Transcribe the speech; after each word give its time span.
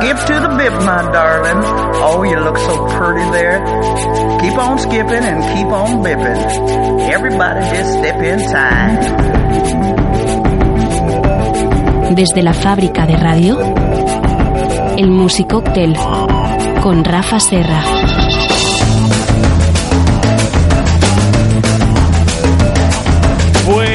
Skip 0.00 0.16
to 0.16 0.32
the 0.40 0.48
bip, 0.56 0.72
my 0.80 1.02
darling. 1.12 1.60
Oh, 2.00 2.22
you 2.22 2.40
look 2.40 2.56
so 2.56 2.86
pretty 2.96 3.30
there. 3.32 3.60
Keep 4.40 4.56
on 4.56 4.78
skipping 4.78 5.24
and 5.30 5.42
keep 5.52 5.66
on 5.66 6.02
bipping. 6.02 7.10
Everybody 7.12 7.60
just 7.76 7.98
step 7.98 8.16
inside. 8.22 8.96
Desde 12.14 12.42
la 12.42 12.54
fábrica 12.54 13.04
de 13.04 13.16
radio, 13.18 13.58
el 14.96 15.10
Musicóctel 15.10 15.94
con 16.82 17.04
Rafa 17.04 17.38
Serra. 17.38 18.19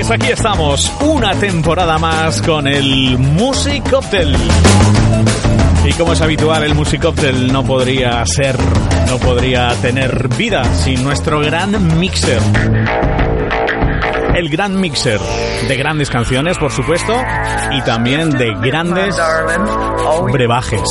Pues 0.08 0.22
aquí 0.22 0.32
estamos, 0.34 0.94
una 1.02 1.34
temporada 1.34 1.98
más 1.98 2.40
con 2.44 2.68
el 2.68 3.18
Music 3.18 3.90
Cocktail. 3.90 4.38
Y 5.84 5.94
como 5.94 6.14
es 6.14 6.22
habitual, 6.22 6.64
el 6.64 6.76
Music 6.76 7.02
Cocktail 7.02 7.52
no 7.52 7.66
podría 7.66 8.24
ser, 8.28 8.56
no 9.08 9.18
podría 9.18 9.74
tener 9.82 10.28
vida 10.28 10.64
sin 10.76 11.04
nuestro 11.04 11.40
gran 11.40 11.98
mixer. 12.00 12.40
El 14.36 14.48
gran 14.50 14.80
mixer 14.80 15.20
de 15.68 15.76
grandes 15.78 16.10
canciones, 16.10 16.58
por 16.58 16.72
supuesto, 16.72 17.14
y 17.72 17.82
también 17.82 18.30
de 18.32 18.54
grandes 18.62 19.16
brebajes, 20.32 20.82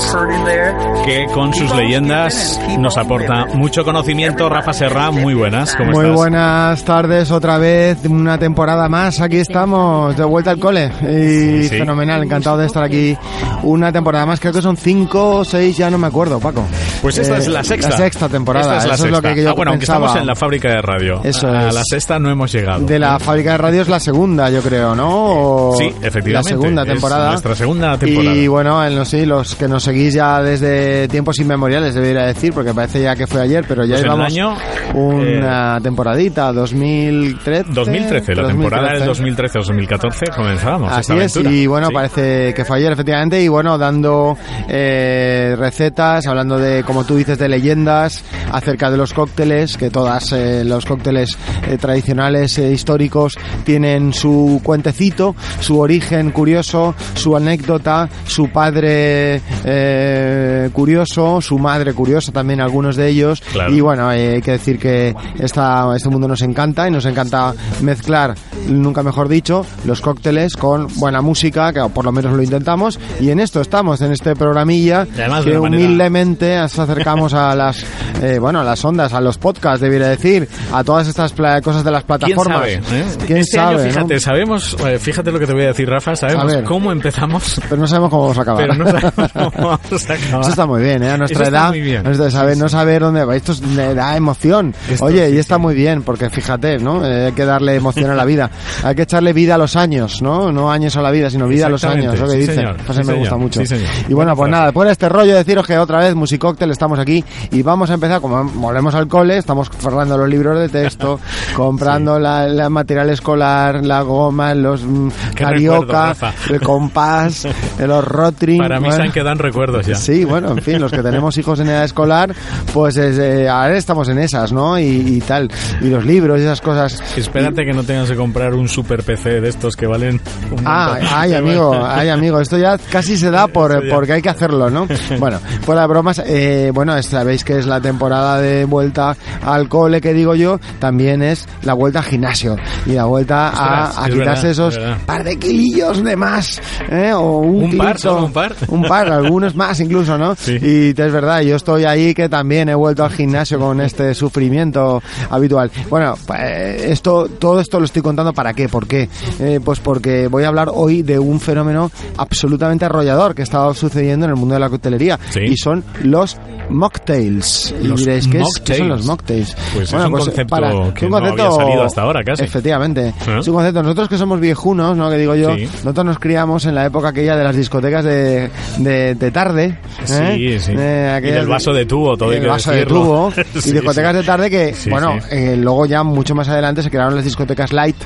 que 1.05 1.27
con 1.33 1.53
sus 1.55 1.75
leyendas 1.75 2.61
nos 2.79 2.97
aporta 2.97 3.47
mucho 3.55 3.85
conocimiento. 3.85 4.49
Rafa 4.49 4.73
Serra, 4.73 5.11
muy 5.11 5.35
buenas, 5.35 5.75
¿cómo 5.77 5.93
Muy 5.93 6.05
estás? 6.07 6.17
buenas 6.17 6.85
tardes 6.85 7.31
otra 7.31 7.59
vez, 7.59 7.99
una 8.07 8.39
temporada 8.39 8.89
más, 8.89 9.21
aquí 9.21 9.37
estamos, 9.39 10.17
de 10.17 10.25
vuelta 10.25 10.51
al 10.51 10.59
cole 10.59 10.91
y 11.03 11.65
Sí, 11.65 11.69
fenomenal, 11.79 12.23
encantado 12.25 12.57
de 12.59 12.67
estar 12.67 12.83
aquí 12.83 13.17
una 13.63 13.93
temporada 13.93 14.27
más, 14.27 14.41
creo 14.41 14.53
que 14.53 14.63
son 14.63 14.77
cinco 14.77 15.37
o 15.39 15.45
seis, 15.45 15.77
ya 15.77 15.91
no 15.91 15.99
me 15.99 16.07
acuerdo, 16.07 16.41
Paco. 16.41 16.65
Pues 17.03 17.19
esta 17.19 17.37
Eh, 17.37 17.39
es 17.41 17.49
la 17.49 17.63
sexta. 17.63 17.91
La 17.91 17.97
sexta 17.97 18.29
temporada, 18.29 18.65
Esta 18.79 18.79
es 18.79 18.89
la 18.89 18.95
eso 18.95 19.05
es 19.07 19.11
lo 19.11 19.17
sexta. 19.19 19.35
que 19.35 19.43
yo 19.43 19.51
ah, 19.51 19.55
bueno, 19.55 19.71
aunque 19.73 19.87
pensaba. 19.87 20.07
estamos 20.07 20.21
en 20.23 20.27
la 20.27 20.35
fábrica 20.37 20.69
de 20.71 20.83
radio. 20.83 21.21
Eso 21.23 21.49
a 21.49 21.69
es. 21.69 21.75
la 21.75 21.83
sexta 21.85 22.19
no 22.19 22.31
hemos 22.31 22.51
llegado. 22.53 22.81
De 22.87 22.99
la 22.99 23.19
fábrica 23.19 23.53
de 23.53 23.59
radio 23.59 23.83
es 23.83 23.89
la 23.89 24.01
segunda, 24.01 24.49
yo 24.51 24.63
creo, 24.65 24.95
¿no? 24.95 25.71
O 25.71 25.77
Sí, 25.77 25.85
efectivamente. 26.03 26.33
La 26.33 26.43
segunda 26.43 26.83
Es 26.83 26.89
temporada. 26.89 27.29
nuestra 27.31 27.55
segunda 27.55 27.99
temporada. 27.99 28.35
Y 28.37 28.49
bueno, 28.49 28.85
en 28.85 28.97
los, 28.97 29.09
sí, 29.09 29.25
los 29.27 29.55
que 29.55 29.69
nos 29.69 29.83
seguís 29.83 30.15
ya 30.15 30.43
desde 30.43 31.07
tiempos 31.09 31.39
inmemoriales, 31.39 31.95
debería 31.95 32.23
decir, 32.23 32.53
porque 32.53 32.73
parece 32.75 33.03
ya 33.03 33.15
que 33.15 33.27
fue 33.27 33.41
ayer, 33.43 33.65
pero 33.69 33.85
ya 33.85 33.95
Pues 33.95 34.03
llevamos 34.03 34.27
año, 34.27 34.57
una 34.95 35.79
temporadita, 35.83 36.53
2013. 36.53 37.65
2013, 37.73 38.35
la 38.35 38.47
temporada 38.49 38.93
del 38.99 39.09
2013-2014 39.09 40.35
comenzábamos 40.35 40.93
Así 40.93 41.01
esta 41.13 41.25
es, 41.25 41.37
aventura. 41.37 41.55
y 41.57 41.67
bueno, 41.67 41.87
Sí. 41.89 41.95
parece 41.95 42.55
que 42.55 42.65
fue 42.65 42.79
ayer, 42.79 42.93
efectivamente, 42.93 43.43
y 43.43 43.49
bueno, 43.49 43.77
dando 43.79 44.37
eh, 44.69 45.55
recetas, 45.59 46.27
hablando 46.27 46.59
de, 46.59 46.83
como 46.85 47.05
tú 47.05 47.17
dices, 47.17 47.39
de 47.39 47.49
leyendas 47.49 48.25
acerca 48.53 48.91
de 48.91 48.97
los 48.97 49.13
cócteles, 49.13 49.77
que 49.77 49.91
todas 49.91 50.33
eh, 50.33 50.63
los 50.65 50.85
cócteles 50.87 51.37
eh, 51.69 51.77
tradicionales 51.79 52.57
e 52.59 52.71
históricos 52.73 53.35
tienen 53.65 54.13
su 54.13 54.44
cuentecito, 54.63 55.35
su 55.61 55.79
origen 55.79 56.31
curioso, 56.31 56.95
su 57.15 57.37
anécdota, 57.37 58.09
su 58.27 58.49
padre 58.51 59.41
eh, 59.65 60.71
curioso, 60.73 61.41
su 61.41 61.59
madre 61.59 61.93
curiosa 61.95 62.33
también, 62.33 62.61
algunos 62.61 62.97
de 62.97 63.09
ellos, 63.09 63.43
Claro. 63.53 63.73
y 63.73 63.81
bueno, 63.81 64.13
eh, 64.13 64.35
hay 64.35 64.43
que 64.43 64.53
decir 64.53 64.79
que 64.79 65.15
esta, 65.39 65.87
este 65.97 66.09
mundo 66.09 66.29
nos 66.29 66.43
encanta 66.43 66.87
y 66.89 66.91
nos 66.91 67.05
encanta 67.07 67.55
mezclar, 67.83 68.35
nunca 68.69 69.03
mejor 69.03 69.29
dicho, 69.29 69.65
los 69.85 70.01
cócteles 70.01 70.57
con 70.57 70.87
buena 70.97 71.21
música, 71.23 71.73
que 71.73 71.81
por 71.93 72.05
lo 72.05 72.13
menos 72.13 72.33
lo 72.35 72.43
intentamos, 72.43 72.99
y 73.21 73.31
en 73.31 73.41
esto 73.41 73.61
estamos, 73.61 74.01
en 74.01 74.13
este 74.13 74.35
programilla, 74.37 75.07
además 75.15 75.45
que 75.45 75.59
humildemente 75.59 76.57
nos 76.57 76.79
acercamos 76.79 77.35
a 77.35 77.55
las, 77.55 77.85
eh, 78.23 78.39
bueno, 78.39 78.61
a 78.61 78.65
las 78.65 78.85
ondas, 78.85 79.13
a 79.13 79.21
los 79.21 79.39
podcasts, 79.39 79.81
debería 79.81 80.09
decir, 80.09 80.49
a 80.73 80.83
todas 80.85 81.09
estas 81.09 81.33
cosas 81.33 81.85
de 81.85 81.91
las 81.91 82.05
¿Quién 82.05 82.19
plataformas. 82.19 82.59
sabe? 82.59 82.81
¿Quién 83.27 83.39
este 83.39 83.57
sabe, 83.57 83.83
año, 83.91 84.01
no? 84.01 84.07
Sabemos, 84.35 84.77
eh, 84.87 84.99
fíjate 84.99 85.31
lo 85.33 85.39
que 85.39 85.47
te 85.47 85.53
voy 85.53 85.63
a 85.63 85.67
decir, 85.69 85.89
Rafa, 85.89 86.17
sabemos 86.17 86.47
ver. 86.47 86.65
cómo 86.65 86.91
empezamos, 86.93 87.61
Pero 87.69 87.81
no 87.81 87.87
sabemos 87.87 88.11
cómo 88.11 88.23
vamos 88.23 88.39
a 88.39 88.43
acabar. 88.43 88.67
pero 88.69 88.75
no 88.85 88.91
sabemos 88.91 89.33
cómo 89.33 89.51
vamos 89.69 90.11
a 90.11 90.13
acabar. 90.15 90.41
Eso 90.41 90.51
está 90.51 90.67
muy 90.67 90.83
bien, 90.83 91.03
¿eh? 91.03 91.11
A 91.11 91.17
nuestra 91.19 91.47
edad, 91.49 91.69
muy 91.71 91.81
bien. 91.81 91.99
a 92.01 92.03
nuestra- 92.03 92.31
saber, 92.31 92.57
no 92.57 92.69
saber 92.69 93.03
dónde 93.03 93.25
va. 93.25 93.37
Esto 93.37 93.53
es- 93.53 93.61
le 93.63 93.95
da 93.95 94.17
emoción. 94.17 94.75
Esto 94.91 95.05
Oye, 95.05 95.29
sí, 95.29 95.37
y 95.37 95.39
está 95.39 95.57
sí. 95.57 95.61
muy 95.61 95.75
bien, 95.75 96.03
porque 96.03 96.31
fíjate, 96.31 96.79
¿no? 96.79 97.05
Eh, 97.07 97.27
hay 97.27 97.33
que 97.33 97.45
darle 97.45 97.75
emoción 97.77 98.11
a 98.11 98.15
la 98.15 98.25
vida. 98.25 98.51
Hay 98.85 98.95
que 98.95 99.03
echarle 99.03 99.33
vida 99.33 99.55
a 99.55 99.59
los 99.59 99.77
años, 99.77 100.21
¿no? 100.21 100.51
No 100.53 100.71
años 100.71 100.97
a 100.97 101.03
la 101.03 101.11
vida, 101.11 101.31
sino 101.31 101.47
vida 101.47 101.67
a 101.67 101.69
los 101.71 101.85
años, 101.85 102.19
lo 102.19 102.27
que 102.27 102.33
sí, 102.33 102.39
dicen. 102.39 102.55
señor, 102.57 102.77
me 102.87 102.95
señor, 102.95 103.17
gusta 103.19 103.37
mucho. 103.37 103.61
Y 104.09 104.15
bueno, 104.15 104.35
pues 104.37 104.51
nada, 104.51 104.65
después 104.67 104.87
de 104.87 104.93
este 104.93 105.09
rollo, 105.09 105.35
deciros 105.35 105.67
que 105.67 105.79
otra 105.79 105.99
vez 106.01 106.15
Musicóctel 106.15 106.71
estamos 106.71 106.99
aquí 106.99 107.25
y 107.51 107.63
vamos 107.63 107.91
a 107.91 107.95
empezar, 107.95 108.21
como 108.21 108.45
volvemos 108.45 108.95
al 108.95 109.07
cole, 109.09 109.39
estamos 109.39 109.71
cerrando 109.79 110.19
los 110.19 110.29
libros 110.29 110.59
de 110.59 110.69
texto, 110.69 111.19
comprando 111.57 112.19
la, 112.19 112.47
la 112.47 112.69
material 112.69 113.11
escolar, 113.11 113.85
la 113.85 114.03
goma, 114.03 114.24
los 114.33 114.85
mm, 114.85 115.09
carioca, 115.35 116.13
recuerdo, 116.13 116.55
el 116.55 116.61
compás, 116.61 117.49
los 117.79 118.05
rotring. 118.05 118.59
Para 118.59 118.81
mí 118.81 118.87
se 118.87 118.91
bueno. 118.91 119.05
han 119.05 119.13
quedado 119.13 119.35
recuerdos 119.35 119.87
ya. 119.87 119.95
Sí, 119.97 120.25
bueno, 120.25 120.53
en 120.53 120.63
fin, 120.63 120.81
los 120.81 120.91
que 120.91 121.03
tenemos 121.03 121.37
hijos 121.39 121.61
en 121.61 121.69
edad 121.69 121.85
escolar, 121.85 122.35
pues 122.73 122.97
es, 122.97 123.19
eh, 123.19 123.49
ahora 123.49 123.77
estamos 123.77 124.09
en 124.09 124.19
esas, 124.19 124.53
¿no? 124.53 124.79
Y, 124.79 124.85
y 124.85 125.21
tal. 125.21 125.51
Y 125.81 125.89
los 125.89 126.05
libros 126.05 126.39
y 126.41 126.43
esas 126.43 126.61
cosas. 126.61 127.03
Espérate 127.17 127.65
que 127.65 127.73
no 127.73 127.83
tengas 127.83 128.11
que 128.11 128.17
comprar 128.17 128.55
un 128.55 128.69
super 128.69 129.03
PC 129.03 129.41
de 129.41 129.49
estos 129.49 129.77
que 129.77 129.87
valen 129.87 130.21
un 130.51 130.65
Ah, 130.65 130.99
ay 131.13 131.35
amigo, 131.35 131.75
ay 131.87 132.09
amigo, 132.09 132.41
esto 132.41 132.59
ya 132.59 132.79
casi 132.79 133.17
se 133.17 133.31
da 133.31 133.47
por, 133.55 133.89
porque 133.89 134.15
hay 134.15 134.23
que 134.23 134.31
hacerlo, 134.31 134.71
¿no? 134.71 134.87
Bueno, 135.19 135.39
fuera 135.63 135.83
de 135.83 135.87
bromas, 135.87 136.23
eh, 136.27 136.71
bueno, 136.73 137.01
sabéis 137.03 137.45
que 137.45 137.59
es 137.59 137.67
la 137.67 137.81
temporada 137.81 138.41
de 138.41 138.65
vuelta 138.65 139.17
al 139.45 139.69
cole, 139.69 140.01
que 140.01 140.13
digo 140.13 140.35
yo, 140.35 140.59
también 140.79 141.23
es 141.23 141.47
la 141.63 141.75
vuelta 141.75 142.01
al 142.01 142.05
gimnasio 142.07 142.57
y 142.87 142.93
la 142.93 143.05
vuelta 143.05 143.51
Ostras, 143.51 143.99
a, 143.99 144.05
a 144.05 144.09
quitarse 144.21 144.51
esos 144.51 144.77
es 144.77 144.97
par 145.07 145.25
de 145.25 145.39
kilillos 145.39 146.03
de 146.03 146.17
más, 146.17 146.61
¿eh? 146.91 147.13
O 147.15 147.39
un, 147.39 147.65
¿Un 147.65 147.77
par? 147.77 147.95
kilito. 147.95 147.99
¿Solo 148.15 148.27
un 148.27 148.33
par? 148.33 148.55
Un 148.69 148.83
par, 148.83 149.11
algunos 149.11 149.55
más 149.55 149.79
incluso, 149.81 150.17
¿no? 150.19 150.35
Sí. 150.37 150.59
Y 150.61 150.89
es 150.91 151.13
verdad, 151.13 151.41
yo 151.43 151.57
estoy 151.57 151.85
ahí 151.85 152.15
que 152.15 152.29
también 152.29 152.69
he 152.69 152.75
vuelto 152.75 153.05
al 153.05 153.11
gimnasio 153.11 153.59
con 153.59 153.81
este 153.81 154.15
sufrimiento 154.15 155.03
habitual. 155.31 155.71
Bueno, 155.91 156.15
pues, 156.27 156.41
esto, 156.85 157.29
todo 157.39 157.61
esto 157.61 157.79
lo 157.79 157.85
estoy 157.87 158.03
contando 158.03 158.33
para 158.33 158.53
qué, 158.55 158.69
por 158.69 158.87
qué. 158.87 159.09
Eh, 159.41 159.61
pues 159.65 159.81
porque 159.81 160.29
voy 160.29 160.45
a 160.45 160.49
hablar 160.49 160.71
hoy 160.73 161.03
de 161.03 161.19
un 161.19 161.41
fenómeno 161.41 161.91
absolutamente 162.17 162.85
arrollador 162.85 163.35
que 163.35 163.43
estado 163.43 163.75
sucediendo 163.75 164.27
en 164.27 164.31
el 164.31 164.37
mundo 164.37 164.55
de 164.55 164.61
la 164.61 164.69
coctelería 164.71 165.19
Sí. 165.31 165.41
y 165.41 165.57
son 165.57 165.85
los 166.03 166.37
mocktails. 166.71 167.75
Y 167.83 167.87
Los 167.87 168.01
diréis, 168.01 168.29
¿qué, 168.29 168.41
es- 168.41 168.61
qué 168.65 168.75
son 168.77 168.89
los 168.89 169.05
mocktails? 169.07 169.57
Pues 169.75 169.93
es 169.93 170.05
un 170.05 170.11
concepto 170.13 170.93
que 170.95 171.09
no 171.09 171.17
había 171.17 171.51
salido 171.51 171.83
hasta 171.85 172.03
ahora, 172.03 172.23
casi. 172.25 172.45
Efectivamente. 172.45 173.09
¿Eh? 173.09 173.39
Es 173.41 173.49
un 173.49 173.55
concepto. 173.55 173.83
Nosotros 173.83 174.04
que 174.09 174.19
somos 174.19 174.41
viejunos, 174.41 174.97
¿no? 174.97 175.11
Que 175.11 175.17
digo 175.17 175.35
yo, 175.35 175.55
Sí. 175.55 175.65
nosotros 175.67 176.05
nos 176.07 176.19
criamos 176.19 176.65
en 176.67 176.75
la 176.75 176.87
época 176.87 177.09
aquella 177.09 177.37
de 177.37 177.45
las 177.45 177.57
discotecas 177.57 178.05
de, 178.05 178.51
de, 178.79 179.15
de 179.15 179.31
tarde. 179.31 179.79
¿eh? 180.11 180.35
Sí, 180.37 180.59
sí. 180.59 180.73
Eh, 180.77 181.21
Y 181.23 181.31
del 181.31 181.47
vaso 181.47 181.73
de 181.73 181.87
tubo, 181.87 182.17
todo 182.17 182.31
hay 182.31 182.37
el 182.37 182.43
que 182.43 182.49
vaso 182.49 182.71
de 182.73 182.87
tubo. 182.87 183.33
Sí, 183.61 183.71
y 183.71 183.73
discotecas 183.73 184.15
de 184.15 184.23
tarde 184.23 184.51
que, 184.51 184.75
bueno, 184.91 185.19
eh, 185.31 185.57
luego 185.57 185.87
ya 185.87 186.03
mucho 186.03 186.35
más 186.35 186.49
adelante 186.49 186.83
se 186.83 186.91
crearon 186.91 187.15
las 187.15 187.25
discotecas 187.25 187.73
light, 187.73 187.97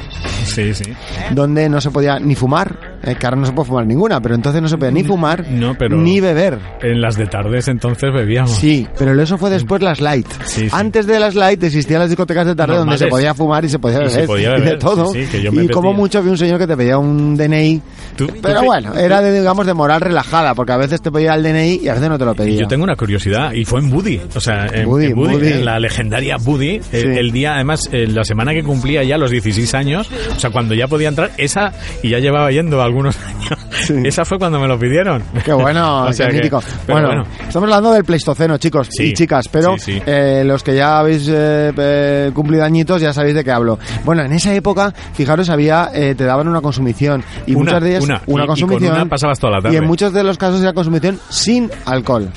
Sí, 0.44 0.72
sí. 0.75 0.84
donde 1.32 1.69
no 1.69 1.81
se 1.81 1.90
podía 1.90 2.19
ni 2.19 2.34
fumar, 2.34 2.97
eh, 3.02 3.14
que 3.18 3.26
ahora 3.26 3.36
no 3.38 3.46
se 3.46 3.52
puede 3.52 3.68
fumar 3.68 3.86
ninguna, 3.86 4.20
pero 4.20 4.34
entonces 4.34 4.60
no 4.62 4.68
se 4.68 4.76
podía 4.76 4.90
ni 4.92 5.04
fumar 5.04 5.46
No, 5.50 5.74
pero- 5.78 5.96
ni 5.96 6.20
beber. 6.20 6.58
En 6.82 7.00
las 7.00 7.16
de 7.16 7.26
tardes 7.26 7.68
entonces 7.68 8.12
bebíamos. 8.12 8.52
Sí, 8.56 8.86
pero 8.98 9.20
eso 9.20 9.38
fue 9.38 9.50
después 9.50 9.82
las 9.82 10.00
light. 10.00 10.26
Sí, 10.44 10.62
sí. 10.62 10.68
Antes 10.72 11.06
de 11.06 11.18
las 11.20 11.34
light 11.34 11.62
existían 11.62 12.00
las 12.00 12.08
discotecas 12.10 12.46
de 12.46 12.54
tarde 12.54 12.74
donde 12.74 12.90
Normales. 12.92 13.00
se 13.00 13.06
podía 13.08 13.34
fumar 13.34 13.64
y 13.64 13.68
se 13.68 13.78
podía 13.78 13.96
Y 13.98 14.00
beber. 14.00 14.12
se 14.20 14.26
podía 14.26 14.48
y 14.48 14.52
de 14.54 14.60
beber, 14.60 14.78
todo. 14.78 15.06
sí, 15.12 15.26
que 15.30 15.42
yo 15.42 15.52
me 15.52 15.64
y 15.64 15.68
como 15.68 15.92
mucho 15.92 16.22
vi 16.22 16.30
un 16.30 16.38
señor 16.38 16.58
que 16.58 16.66
te 16.66 16.76
pedía 16.76 16.98
un 16.98 17.36
DNI. 17.36 17.82
Tú- 18.16 18.26
tú 18.26 18.34
pero 18.42 18.60
te- 18.60 18.66
bueno, 18.66 18.94
era 18.94 19.20
de, 19.20 19.38
digamos, 19.38 19.66
de 19.66 19.74
moral 19.74 20.00
relajada, 20.00 20.54
porque 20.54 20.72
a 20.72 20.76
veces 20.76 21.00
te 21.00 21.10
pedía 21.10 21.34
el 21.34 21.42
DNI 21.42 21.80
y 21.82 21.88
a 21.88 21.94
veces 21.94 22.08
no 22.08 22.18
te 22.18 22.24
lo 22.24 22.34
pedía. 22.34 22.60
Yo 22.60 22.68
tengo 22.68 22.84
una 22.84 22.96
curiosidad 22.96 23.52
y 23.52 23.64
fue 23.64 23.80
en 23.80 23.90
Buddy, 23.90 24.20
o 24.34 24.40
sea, 24.40 24.66
en, 24.72 24.86
Buddy, 24.86 25.06
en 25.06 25.14
Buddy, 25.14 25.34
Buddy. 25.34 25.52
en 25.52 25.64
la 25.64 25.78
legendaria 25.78 26.36
Buddy, 26.36 26.76
el, 26.76 26.82
Sí. 26.90 27.06
el 27.18 27.30
día, 27.32 27.54
además, 27.54 27.88
eh, 27.92 28.06
la 28.08 28.24
semana 28.24 28.52
que 28.52 28.62
cumplía 28.62 29.02
ya 29.04 29.16
los 29.18 29.30
16 29.30 29.72
años, 29.74 30.10
o 30.36 30.38
sea, 30.40 30.50
cuando 30.50 30.74
ya 30.74 30.86
podía 30.88 31.08
entrar, 31.08 31.30
esa, 31.38 31.72
y 32.02 32.10
ya 32.10 32.18
llevaba 32.18 32.50
yendo 32.50 32.82
algunos 32.88 33.17
años, 33.25 33.58
Sí. 33.87 33.94
esa 34.05 34.25
fue 34.25 34.38
cuando 34.38 34.58
me 34.58 34.67
lo 34.67 34.79
pidieron. 34.79 35.23
Qué 35.44 35.52
bueno, 35.52 36.05
O 36.08 36.12
sea 36.12 36.29
qué 36.29 36.40
que- 36.40 36.50
pero 36.87 37.06
Bueno, 37.06 37.23
estamos 37.40 37.62
hablando 37.69 37.93
del 37.93 38.05
Pleistoceno, 38.05 38.58
chicos 38.58 38.88
Sí, 38.90 39.05
y 39.05 39.12
chicas, 39.14 39.49
pero 39.49 39.79
sí, 39.79 40.02
eh, 40.05 40.43
los 40.44 40.62
que 40.62 40.75
ya 40.75 40.99
habéis 40.99 41.29
eh, 41.29 41.73
eh, 41.76 42.31
cumplido 42.35 42.64
añitos 42.64 43.00
ya 43.00 43.12
sabéis 43.12 43.35
de 43.37 43.44
qué 43.44 43.52
hablo. 43.52 43.79
Bueno, 44.05 44.23
en 44.23 44.32
esa 44.32 44.52
época, 44.55 44.93
fijaros, 45.14 45.49
había 45.49 45.90
eh, 45.94 46.14
te 46.17 46.25
daban 46.25 46.49
una 46.49 46.61
consumición 46.61 47.23
y 47.46 47.55
Una, 47.55 47.64
muchas 47.64 47.82
de 47.82 47.88
ellas 47.90 48.05
una. 48.05 48.14
Y- 48.26 48.31
y 48.31 48.35
con 48.35 48.46
consumición 48.46 48.93
una 48.93 49.06
pasabas 49.06 49.38
toda 49.38 49.52
la 49.55 49.62
tarde. 49.62 49.75
y 49.75 49.79
en 49.79 49.84
muchos 49.87 50.12
de 50.12 50.25
los 50.25 50.37
casos 50.38 50.61
era 50.61 50.73
consumición 50.73 51.19
sin 51.29 51.70
alcohol. 51.87 52.29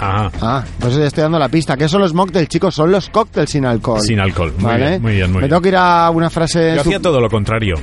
Ah, 0.00 0.30
Ah, 0.40 0.64
pues 0.78 0.94
ya 0.94 1.06
estoy 1.06 1.22
dando 1.22 1.38
la 1.40 1.48
pista. 1.48 1.76
¿Qué 1.76 1.88
son 1.88 2.00
los 2.00 2.14
mocktails, 2.14 2.48
chicos? 2.48 2.72
Son 2.74 2.90
los 2.90 3.08
cócteles 3.10 3.50
sin 3.50 3.66
alcohol. 3.66 4.00
sin 4.00 4.20
alcohol. 4.20 4.52
Muy 4.58 4.64
¿Vale? 4.64 4.88
bien, 4.90 5.02
muy 5.02 5.12
bien, 5.14 5.32
muy 5.32 5.42
Me 5.42 5.48
tengo 5.48 5.60
que 5.60 5.68
ir 5.70 5.76
a 5.76 6.08
una 6.10 6.30
frase. 6.30 6.68
Yo 6.76 6.82
su- 6.82 6.88
hacía 6.88 7.00
todo 7.00 7.20
lo 7.20 7.28
contrario. 7.28 7.74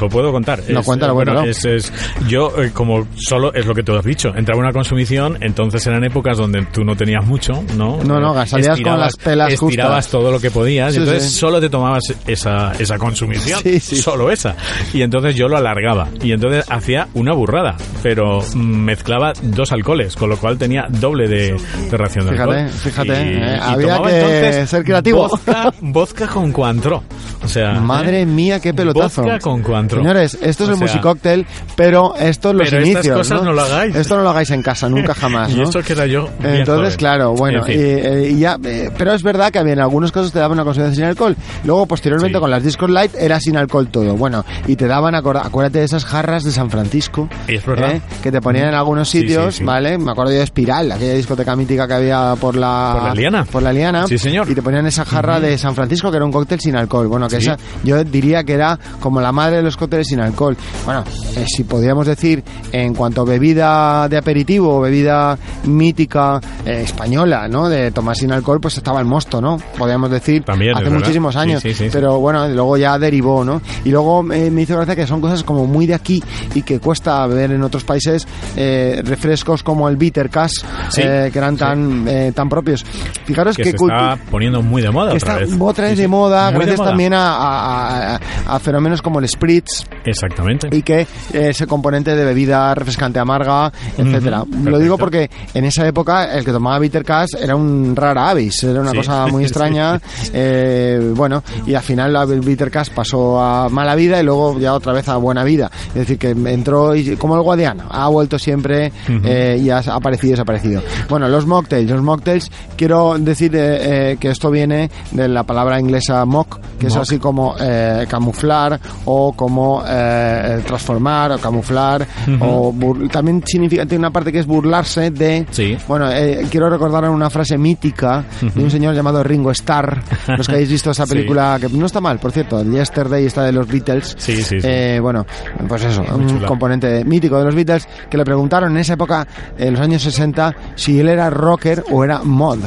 Lo 0.00 0.08
puedo 0.08 0.32
contar. 0.32 0.60
No, 0.68 0.80
Es, 0.80 0.86
cuéntalo, 0.86 1.12
eh, 1.12 1.14
bueno, 1.14 1.32
cuéntalo. 1.34 1.50
es- 1.50 1.64
es- 1.64 1.92
yo, 2.28 2.52
eh, 2.62 2.70
como 2.72 3.06
solo 3.16 3.52
es 3.54 3.66
lo 3.66 3.74
que 3.74 3.82
tú 3.82 3.94
has 3.94 4.04
dicho, 4.04 4.32
entraba 4.34 4.60
una 4.60 4.72
consumición, 4.72 5.38
entonces 5.40 5.86
eran 5.86 6.04
épocas 6.04 6.36
donde 6.36 6.64
tú 6.66 6.84
no 6.84 6.96
tenías 6.96 7.24
mucho, 7.24 7.62
¿no? 7.76 7.98
No, 8.04 8.20
no, 8.20 8.46
salías 8.46 8.80
con 8.80 8.98
las 8.98 9.16
pelas 9.16 9.52
Estirabas 9.52 10.04
justas. 10.06 10.08
todo 10.10 10.30
lo 10.30 10.40
que 10.40 10.50
podías, 10.50 10.90
y 10.92 10.94
Sí, 10.94 10.98
entonces 11.00 11.24
sí. 11.30 11.38
solo 11.38 11.60
te 11.60 11.68
tomabas 11.68 12.02
esa, 12.26 12.72
esa 12.78 12.98
consumición. 12.98 13.60
Sí, 13.62 13.80
sí. 13.80 13.96
Solo 13.96 14.30
esa. 14.30 14.54
Y 14.92 15.02
entonces 15.02 15.34
yo 15.34 15.48
lo 15.48 15.56
alargaba. 15.56 16.08
Y 16.22 16.32
entonces 16.32 16.64
hacía 16.68 17.08
una 17.14 17.32
burrada, 17.34 17.76
pero 18.02 18.40
mezclaba 18.54 19.32
dos 19.42 19.72
alcoholes, 19.72 20.16
con 20.16 20.28
lo 20.30 20.36
cual 20.36 20.58
tenía 20.58 20.86
doble 20.88 21.28
de, 21.28 21.56
de 21.90 21.96
ración 21.96 22.26
de 22.26 22.32
Fíjate, 22.32 22.52
alcohol. 22.60 22.70
fíjate, 22.80 23.08
Y- 23.08 23.12
eh, 23.36 23.56
y 23.58 23.60
había 23.72 24.02
que 24.02 24.16
entonces 24.16 24.70
ser 24.70 24.84
creativo. 24.84 25.28
Vodka, 25.28 25.72
vodka 25.80 26.26
con 26.28 26.52
cuantro. 26.52 27.02
O 27.42 27.48
sea, 27.48 27.72
Madre 27.80 28.20
¿eh? 28.22 28.26
mía, 28.26 28.60
qué 28.60 28.74
pelotazo. 28.74 29.22
Vodka 29.22 29.38
con 29.38 29.62
cuantro. 29.62 29.79
Señores, 29.88 30.38
esto 30.40 30.64
es 30.64 30.70
O 30.70 30.72
el 30.72 30.78
sea, 30.78 30.86
musicóctel, 30.86 31.46
pero 31.76 32.14
esto 32.16 32.50
es 32.50 32.54
los 32.56 32.68
Pero 32.70 32.82
estas 32.82 32.94
inicios. 33.04 33.16
cosas 33.18 33.42
no 33.42 33.52
lo 33.52 33.62
hagáis. 33.62 33.94
Esto 33.94 34.16
no 34.16 34.22
lo 34.22 34.30
hagáis 34.30 34.50
en 34.50 34.62
casa, 34.62 34.88
nunca 34.88 35.14
jamás. 35.20 35.50
Y 35.52 35.56
¿no? 35.56 35.64
eso 35.68 35.80
que 35.82 35.92
era 35.92 36.06
yo. 36.06 36.28
Entonces, 36.42 36.96
claro, 36.96 37.32
bueno, 37.34 37.60
En 37.60 37.64
fin. 37.64 37.74
y, 37.78 37.82
eh, 37.82 38.28
y 38.32 38.38
ya, 38.40 38.56
eh, 38.64 38.90
pero 38.96 39.12
es 39.12 39.22
verdad 39.22 39.50
que 39.50 39.58
había 39.58 39.72
en 39.74 39.80
algunos 39.80 40.12
casos 40.12 40.32
te 40.32 40.38
daban 40.38 40.56
una 40.58 40.64
consumición 40.64 40.94
sin 40.96 41.04
alcohol. 41.04 41.36
Luego, 41.64 41.86
posteriormente, 41.86 42.38
Sí. 42.38 42.40
con 42.40 42.50
las 42.50 42.62
Discos 42.62 42.90
Light 42.90 43.14
era 43.18 43.40
sin 43.40 43.56
alcohol 43.56 43.88
todo. 43.88 44.16
Bueno, 44.16 44.44
y 44.66 44.76
te 44.76 44.86
daban, 44.86 45.14
acuérdate 45.14 45.78
de 45.78 45.84
esas 45.84 46.04
jarras 46.04 46.44
de 46.44 46.52
San 46.52 46.70
Francisco. 46.70 47.28
Es 47.46 47.64
verdad. 47.64 47.92
¿eh? 47.96 48.02
Que 48.22 48.30
te 48.32 48.40
ponían 48.40 48.68
en 48.68 48.74
algunos 48.74 49.08
Sí, 49.08 49.20
sí, 49.20 49.28
sitios, 49.28 49.56
sí. 49.56 49.64
¿vale? 49.64 49.98
Me 49.98 50.10
acuerdo 50.12 50.32
yo 50.32 50.38
de 50.38 50.44
Espiral, 50.44 50.90
aquella 50.92 51.14
discoteca 51.14 51.56
mítica 51.56 51.86
que 51.86 51.94
había 51.94 52.34
por 52.40 52.56
la... 52.56 52.92
Por 52.94 53.02
la 53.08 53.14
Liana. 53.14 53.44
Por 53.44 53.62
la 53.62 53.72
Liana. 53.72 54.06
Sí, 54.06 54.18
señor. 54.18 54.48
Y 54.50 54.54
te 54.54 54.62
ponían 54.62 54.86
esa 54.86 55.04
jarra 55.04 55.40
de 55.40 55.56
San 55.58 55.74
Francisco 55.74 56.10
que 56.10 56.16
era 56.16 56.24
un 56.24 56.32
cóctel 56.32 56.60
sin 56.60 56.76
alcohol. 56.76 57.06
Bueno, 57.08 57.28
que 57.28 57.36
esa 57.36 57.56
yo 57.84 58.02
diría 58.04 58.44
que 58.44 58.52
era 58.54 58.78
como 59.00 59.20
la 59.20 59.32
madre 59.32 59.56
de 59.56 59.62
los 59.62 59.69
cócteles 59.76 60.08
sin 60.08 60.20
alcohol. 60.20 60.56
Bueno, 60.84 61.04
eh, 61.36 61.44
si 61.46 61.64
podríamos 61.64 62.06
decir 62.06 62.42
en 62.72 62.94
cuanto 62.94 63.22
a 63.22 63.24
bebida 63.24 64.08
de 64.08 64.16
aperitivo 64.16 64.80
bebida 64.80 65.36
mítica 65.64 66.40
eh, 66.64 66.82
española, 66.84 67.48
¿no? 67.48 67.68
De 67.68 67.90
tomar 67.92 68.16
sin 68.16 68.32
alcohol, 68.32 68.60
pues 68.60 68.76
estaba 68.76 69.00
el 69.00 69.06
mosto, 69.06 69.40
¿no? 69.40 69.58
Podríamos 69.78 70.10
decir 70.10 70.42
También, 70.44 70.76
hace 70.76 70.90
muchísimos 70.90 71.36
años. 71.36 71.62
sí, 71.62 71.72
sí, 71.74 71.84
sí. 71.84 71.88
pero 71.92 72.18
bueno, 72.18 72.48
luego 72.48 72.76
ya 72.76 72.98
derivó, 72.98 73.44
¿no? 73.44 73.60
Y 73.84 73.90
luego 73.90 74.20
eh, 74.32 74.50
me 74.50 74.62
hizo 74.62 74.74
gracia 74.76 74.96
que 74.96 75.06
son 75.06 75.20
cosas 75.20 75.42
como 75.44 75.66
muy 75.66 75.86
de 75.86 75.94
aquí 75.94 76.22
y 76.54 76.62
que 76.62 76.78
cuesta 76.80 77.26
ver 77.26 77.52
en 77.52 77.62
otros 77.62 77.84
países 77.84 78.26
eh, 78.56 79.00
refrescos 79.04 79.62
como 79.62 79.88
el 79.88 79.96
Bitter 79.96 80.28
Cash, 80.30 80.52
eh, 80.96 81.30
que 81.32 81.38
eran 81.38 81.56
tan, 81.56 82.06
eh, 82.08 82.32
tan 82.34 82.48
propios. 82.48 82.84
Fijaros 83.24 83.56
que 83.56 83.62
que 83.64 83.70
se 83.70 83.76
está 83.76 84.18
poniendo 84.30 84.62
muy 84.62 84.82
de 84.82 84.90
moda 84.90 85.10
que 85.12 85.16
otra 85.18 85.34
está 85.40 85.46
vez. 85.46 85.56
otra 85.60 85.88
vez 85.88 85.98
de 85.98 86.08
moda, 86.08 86.44
Muy 86.46 86.52
de 86.52 86.58
gracias 86.58 86.78
moda. 86.78 86.88
también 86.90 87.14
a, 87.14 87.34
a- 87.36 88.14
a- 88.16 88.20
a 88.46 88.58
fenómenos 88.58 89.02
como 89.02 89.20
el 89.20 89.28
spritz 89.28 89.59
Exactamente. 90.04 90.68
y 90.72 90.82
que 90.82 91.06
ese 91.32 91.66
componente 91.66 92.14
de 92.16 92.24
bebida 92.24 92.74
refrescante 92.74 93.18
amarga, 93.18 93.72
etcétera. 93.96 94.44
Lo 94.64 94.78
digo 94.78 94.96
porque 94.98 95.30
en 95.54 95.64
esa 95.64 95.86
época 95.86 96.32
el 96.36 96.44
que 96.44 96.52
tomaba 96.52 96.78
bitter 96.78 97.04
cash 97.04 97.30
era 97.40 97.54
un 97.56 97.94
rara 97.96 98.30
avis, 98.30 98.62
era 98.64 98.80
una 98.80 98.90
Sí. 98.92 98.96
cosa 98.98 99.26
muy 99.28 99.44
extraña. 99.44 100.00
eh, 100.32 101.12
bueno, 101.14 101.42
y 101.66 101.74
al 101.74 101.82
final 101.82 102.12
la 102.12 102.24
bitter 102.24 102.70
cash 102.70 102.88
pasó 102.90 103.40
a 103.40 103.68
mala 103.68 103.94
vida 103.94 104.20
y 104.20 104.24
luego 104.24 104.58
ya 104.58 104.74
otra 104.74 104.92
vez 104.92 105.08
a 105.08 105.16
buena 105.16 105.44
vida. 105.44 105.70
Es 105.88 105.94
decir, 105.94 106.18
que 106.18 106.30
entró 106.30 106.94
y, 106.94 107.16
como 107.16 107.36
el 107.36 107.42
guadiana, 107.42 107.86
ha 107.90 108.08
vuelto 108.08 108.38
siempre 108.38 108.92
eh, 109.24 109.58
y 109.60 109.70
ha 109.70 109.78
aparecido 109.78 110.28
y 110.28 110.30
desaparecido. 110.32 110.82
Bueno, 111.08 111.28
los 111.28 111.46
mocktails, 111.46 111.90
los 111.90 112.02
mocktails, 112.02 112.50
quiero 112.76 113.16
decir 113.18 113.54
eh, 113.56 114.12
eh, 114.12 114.16
que 114.18 114.28
esto 114.30 114.50
viene 114.50 114.90
de 115.12 115.28
la 115.28 115.42
palabra 115.44 115.78
inglesa 115.80 116.24
mock, 116.24 116.58
que 116.78 116.86
es 116.86 116.94
Mock. 116.94 117.02
así 117.02 117.18
como 117.18 117.54
eh, 117.60 118.06
camuflar 118.08 118.78
o 119.04 119.32
como 119.34 119.49
eh, 119.86 120.60
transformar 120.66 121.32
o 121.32 121.38
camuflar 121.38 122.06
o 122.40 122.72
bur- 122.72 123.10
también 123.10 123.42
significa 123.46 123.84
tiene 123.86 124.00
una 124.00 124.10
parte 124.10 124.32
que 124.32 124.38
es 124.40 124.46
burlarse 124.46 125.10
de 125.10 125.46
Sí. 125.50 125.76
bueno 125.88 126.10
eh, 126.10 126.46
quiero 126.50 126.68
recordar 126.70 127.08
una 127.10 127.30
frase 127.30 127.56
mítica 127.58 128.24
de 128.40 128.62
un 128.62 128.70
señor 128.70 128.94
llamado 128.94 129.22
Ringo 129.22 129.50
Starr 129.50 130.00
los 130.36 130.46
que 130.46 130.54
hayáis 130.54 130.70
visto 130.70 130.90
esa 130.90 131.06
Sí. 131.10 131.14
película 131.14 131.58
que 131.60 131.68
no 131.68 131.86
está 131.86 132.00
mal 132.00 132.18
por 132.18 132.30
cierto 132.32 132.60
el 132.60 132.70
Yesterday 132.72 133.26
está 133.26 133.42
de 133.44 133.52
los 133.52 133.66
Beatles 133.66 134.14
Sí, 134.18 134.36
sí, 134.36 134.60
sí. 134.60 134.66
Eh, 134.68 134.98
bueno 135.00 135.26
pues 135.68 135.84
eso 135.84 136.02
Muy 136.02 136.22
un 136.24 136.28
chula. 136.28 136.46
componente 136.46 137.04
mítico 137.04 137.38
de 137.38 137.44
los 137.44 137.54
Beatles 137.54 137.88
que 138.08 138.16
le 138.16 138.24
preguntaron 138.24 138.70
en 138.72 138.78
esa 138.78 138.94
época 138.94 139.26
en 139.58 139.72
los 139.72 139.80
años 139.80 140.02
60 140.02 140.54
si 140.76 141.00
él 141.00 141.08
era 141.08 141.30
rocker 141.30 141.84
o 141.90 142.04
era 142.04 142.20
mod 142.22 142.58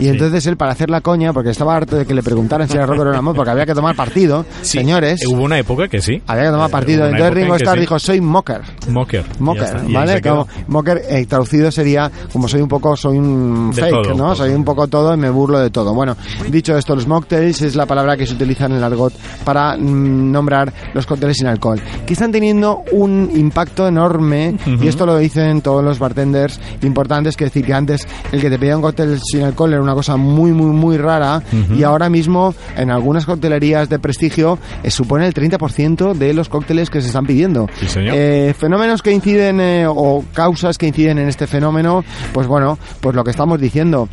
y 0.00 0.08
entonces 0.08 0.46
él 0.46 0.56
para 0.56 0.72
hacer 0.72 0.90
la 0.90 1.00
coña 1.00 1.32
porque 1.32 1.50
estaba 1.50 1.76
harto 1.76 1.96
de 1.96 2.06
que 2.06 2.14
le 2.14 2.22
preguntaran 2.22 2.68
si 2.68 2.76
era 2.76 2.86
rocker 2.86 3.06
o 3.08 3.10
era 3.10 3.22
mod 3.22 3.34
porque 3.36 3.50
había 3.50 3.66
que 3.66 3.74
tomar 3.74 3.94
partido 3.96 4.44
Sí. 4.62 4.78
señores 4.78 5.20
Eh, 5.22 5.26
Hubo 5.28 5.42
una 5.42 5.58
época 5.58 5.88
que 5.88 6.00
sí. 6.00 6.11
Había 6.26 6.44
que 6.44 6.50
tomar 6.50 6.68
Eh, 6.68 6.72
partido. 6.72 7.06
Entonces 7.06 7.34
Ringo 7.34 7.56
Starr 7.56 7.74
sí. 7.74 7.80
dijo, 7.80 7.98
soy 7.98 8.20
mocker. 8.20 8.60
Mocker. 8.88 9.24
Mocker, 9.38 9.76
¿vale? 9.92 10.20
Como, 10.20 10.46
mocker 10.68 11.02
eh, 11.08 11.26
traducido 11.26 11.70
sería 11.70 12.10
como 12.32 12.48
soy 12.48 12.60
un 12.60 12.68
poco, 12.68 12.96
soy 12.96 13.18
un 13.18 13.72
fake, 13.74 14.02
todo, 14.02 14.14
¿no? 14.14 14.34
Soy 14.34 14.50
un 14.50 14.64
poco 14.64 14.88
todo 14.88 15.14
y 15.14 15.16
me 15.16 15.30
burlo 15.30 15.58
de 15.58 15.70
todo. 15.70 15.94
Bueno, 15.94 16.16
dicho 16.48 16.76
esto, 16.76 16.94
los 16.94 17.06
mocktails 17.06 17.62
es 17.62 17.76
la 17.76 17.86
palabra 17.86 18.16
que 18.16 18.26
se 18.26 18.34
utiliza 18.34 18.66
en 18.66 18.72
el 18.72 18.84
argot 18.84 19.12
para 19.44 19.76
mm, 19.76 20.32
nombrar 20.32 20.72
los 20.94 21.06
cócteles 21.06 21.36
sin 21.36 21.46
alcohol, 21.46 21.80
que 22.06 22.12
están 22.14 22.32
teniendo 22.32 22.82
un 22.92 23.30
impacto 23.34 23.86
enorme 23.86 24.56
y 24.80 24.88
esto 24.88 25.06
lo 25.06 25.18
dicen 25.18 25.60
todos 25.60 25.84
los 25.84 25.98
bartenders 25.98 26.60
importantes, 26.82 27.36
que 27.36 27.44
decir 27.44 27.64
que 27.64 27.74
antes 27.74 28.06
el 28.32 28.40
que 28.40 28.50
te 28.50 28.58
pedía 28.58 28.76
un 28.76 28.82
cóctel 28.82 29.18
sin 29.20 29.42
alcohol 29.42 29.72
era 29.72 29.82
una 29.82 29.94
cosa 29.94 30.16
muy, 30.16 30.52
muy, 30.52 30.70
muy 30.70 30.96
rara 30.96 31.42
y 31.76 31.82
ahora 31.82 32.08
mismo 32.08 32.54
en 32.76 32.90
algunas 32.90 33.26
coctelerías 33.26 33.88
de 33.88 33.98
prestigio 33.98 34.58
eh, 34.82 34.90
supone 34.90 35.26
el 35.26 35.34
30% 35.34 36.01
de 36.12 36.34
los 36.34 36.48
cócteles 36.48 36.90
que 36.90 37.00
se 37.00 37.06
están 37.06 37.24
pidiendo. 37.26 37.68
Sí, 37.80 37.86
señor. 37.86 38.14
Eh, 38.16 38.54
fenómenos 38.58 39.00
que 39.02 39.12
inciden 39.12 39.60
eh, 39.60 39.86
o 39.88 40.24
causas 40.34 40.76
que 40.76 40.86
inciden 40.88 41.18
en 41.18 41.28
este 41.28 41.46
fenómeno, 41.46 42.04
pues 42.32 42.46
bueno, 42.46 42.78
pues 43.00 43.14
lo 43.16 43.24
que 43.24 43.30
estamos 43.30 43.60
diciendo. 43.60 44.08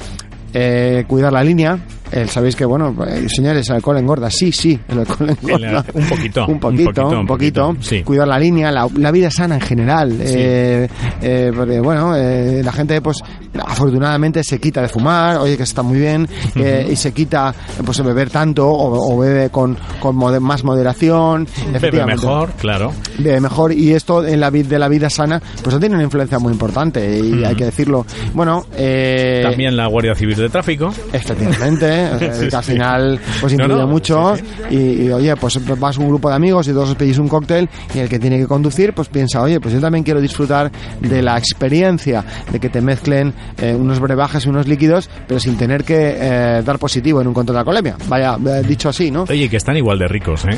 eh, 0.54 1.04
cuidar 1.08 1.32
la 1.34 1.44
línea. 1.44 1.78
Eh, 2.12 2.28
Sabéis 2.28 2.56
que, 2.56 2.66
bueno, 2.66 2.96
eh, 3.08 3.28
señores, 3.30 3.70
el 3.70 3.76
alcohol 3.76 3.98
engorda. 3.98 4.30
Sí, 4.30 4.52
sí, 4.52 4.80
el 4.88 5.00
alcohol 5.00 5.30
engorda. 5.42 5.86
un 5.94 6.06
poquito, 6.10 6.46
Un 6.46 6.54
un 6.54 6.60
poquito, 6.60 6.92
poquito, 6.94 7.20
un 7.20 7.28
poquito. 7.28 7.76
Cuidar 8.04 8.28
la 8.28 8.40
línea, 8.40 8.72
la, 8.72 8.88
la 8.98 9.12
vida 9.12 9.30
sana 9.32 9.56
en 9.56 9.62
general. 9.62 10.16
Eh, 10.20 10.88
eh, 11.22 11.52
porque, 11.56 11.80
bueno, 11.80 12.16
eh, 12.16 12.62
la 12.64 12.72
gente, 12.72 13.02
pues, 13.02 13.18
afortunadamente 13.66 14.44
se 14.44 14.60
quita 14.60 14.82
de 14.82 14.90
fumar, 14.90 15.38
oye, 15.38 15.58
que 15.58 15.64
está 15.64 15.82
muy 15.84 16.00
bien, 16.00 16.28
eh, 16.56 16.88
y 16.92 16.96
se 16.96 17.12
quita, 17.12 17.54
pues, 17.86 17.98
de 17.98 18.04
beber 18.04 18.30
tanto 18.30 18.68
o, 18.68 19.14
o 19.16 19.18
bebe 19.20 19.50
con, 19.50 19.78
con 20.00 20.16
mode- 20.16 20.40
más 20.40 20.64
moderación. 20.64 21.48
Bebe 21.80 22.06
mejor, 22.06 22.52
claro. 22.60 22.94
de 23.18 23.40
mejor 23.40 23.72
y 23.74 23.94
esto 23.94 24.26
en 24.26 24.40
la 24.40 24.50
de 24.52 24.80
la 24.80 24.88
vida 24.88 25.10
sana 25.10 25.42
pues 25.64 25.78
tiene 25.80 25.96
una 25.96 26.04
influencia 26.04 26.40
muy 26.40 26.52
importante 26.52 27.20
y 27.20 27.44
hay 27.44 27.56
que 27.56 27.66
decirlo 27.66 28.06
bueno 28.34 28.66
eh, 28.76 29.42
También 29.44 29.78
la 29.78 29.86
Guardia 29.88 30.16
Civil 30.16 30.36
de 30.36 30.50
Tráfico. 30.50 30.92
efectivamente 31.14 31.99
o 32.16 32.20
sea, 32.20 32.34
Sí, 32.34 32.48
que 32.50 32.56
al 32.56 32.64
final 32.64 33.20
pues 33.42 33.54
influye 33.54 33.74
no, 33.82 33.88
mucho 33.88 34.34
Y, 34.70 35.04
y, 35.04 35.12
oye 35.12 35.36
pues 35.36 35.60
vas 35.80 35.98
un 35.98 36.08
grupo 36.08 36.30
de 36.30 36.36
amigos 36.36 36.68
y 36.68 36.72
todos 36.72 36.90
os 36.90 36.96
pedís 36.96 37.18
un 37.18 37.28
cóctel 37.28 37.68
y 37.94 38.00
el 38.00 38.08
que 38.10 38.20
tiene 38.20 38.38
que 38.38 38.48
conducir 38.48 38.94
pues 38.94 39.08
piensa 39.10 39.42
oye 39.42 39.60
pues 39.60 39.74
yo 39.74 39.80
también 39.80 40.04
quiero 40.04 40.22
disfrutar 40.22 40.72
de 41.02 41.22
la 41.22 41.38
experiencia 41.38 42.24
de 42.52 42.60
que 42.60 42.70
te 42.70 42.82
mezclen 42.82 43.34
eh, 43.62 43.74
unos 43.76 44.00
brebajes, 44.00 44.46
unos 44.46 44.68
líquidos, 44.68 45.10
pero 45.28 45.40
sin 45.40 45.58
tener 45.58 45.84
que 45.84 46.16
eh, 46.20 46.62
dar 46.64 46.80
positivo 46.80 47.22
en 47.22 47.28
un 47.28 47.34
control 47.34 47.56
de 47.56 47.60
alcoholemia. 47.60 47.96
Vaya, 48.08 48.38
eh, 48.48 48.64
dicho 48.68 48.90
así, 48.90 49.12
¿no? 49.12 49.26
Oye, 49.30 49.50
que 49.50 49.58
están 49.58 49.76
igual 49.78 50.00
de 50.00 50.08
ricos, 50.08 50.46
¿eh? 50.46 50.58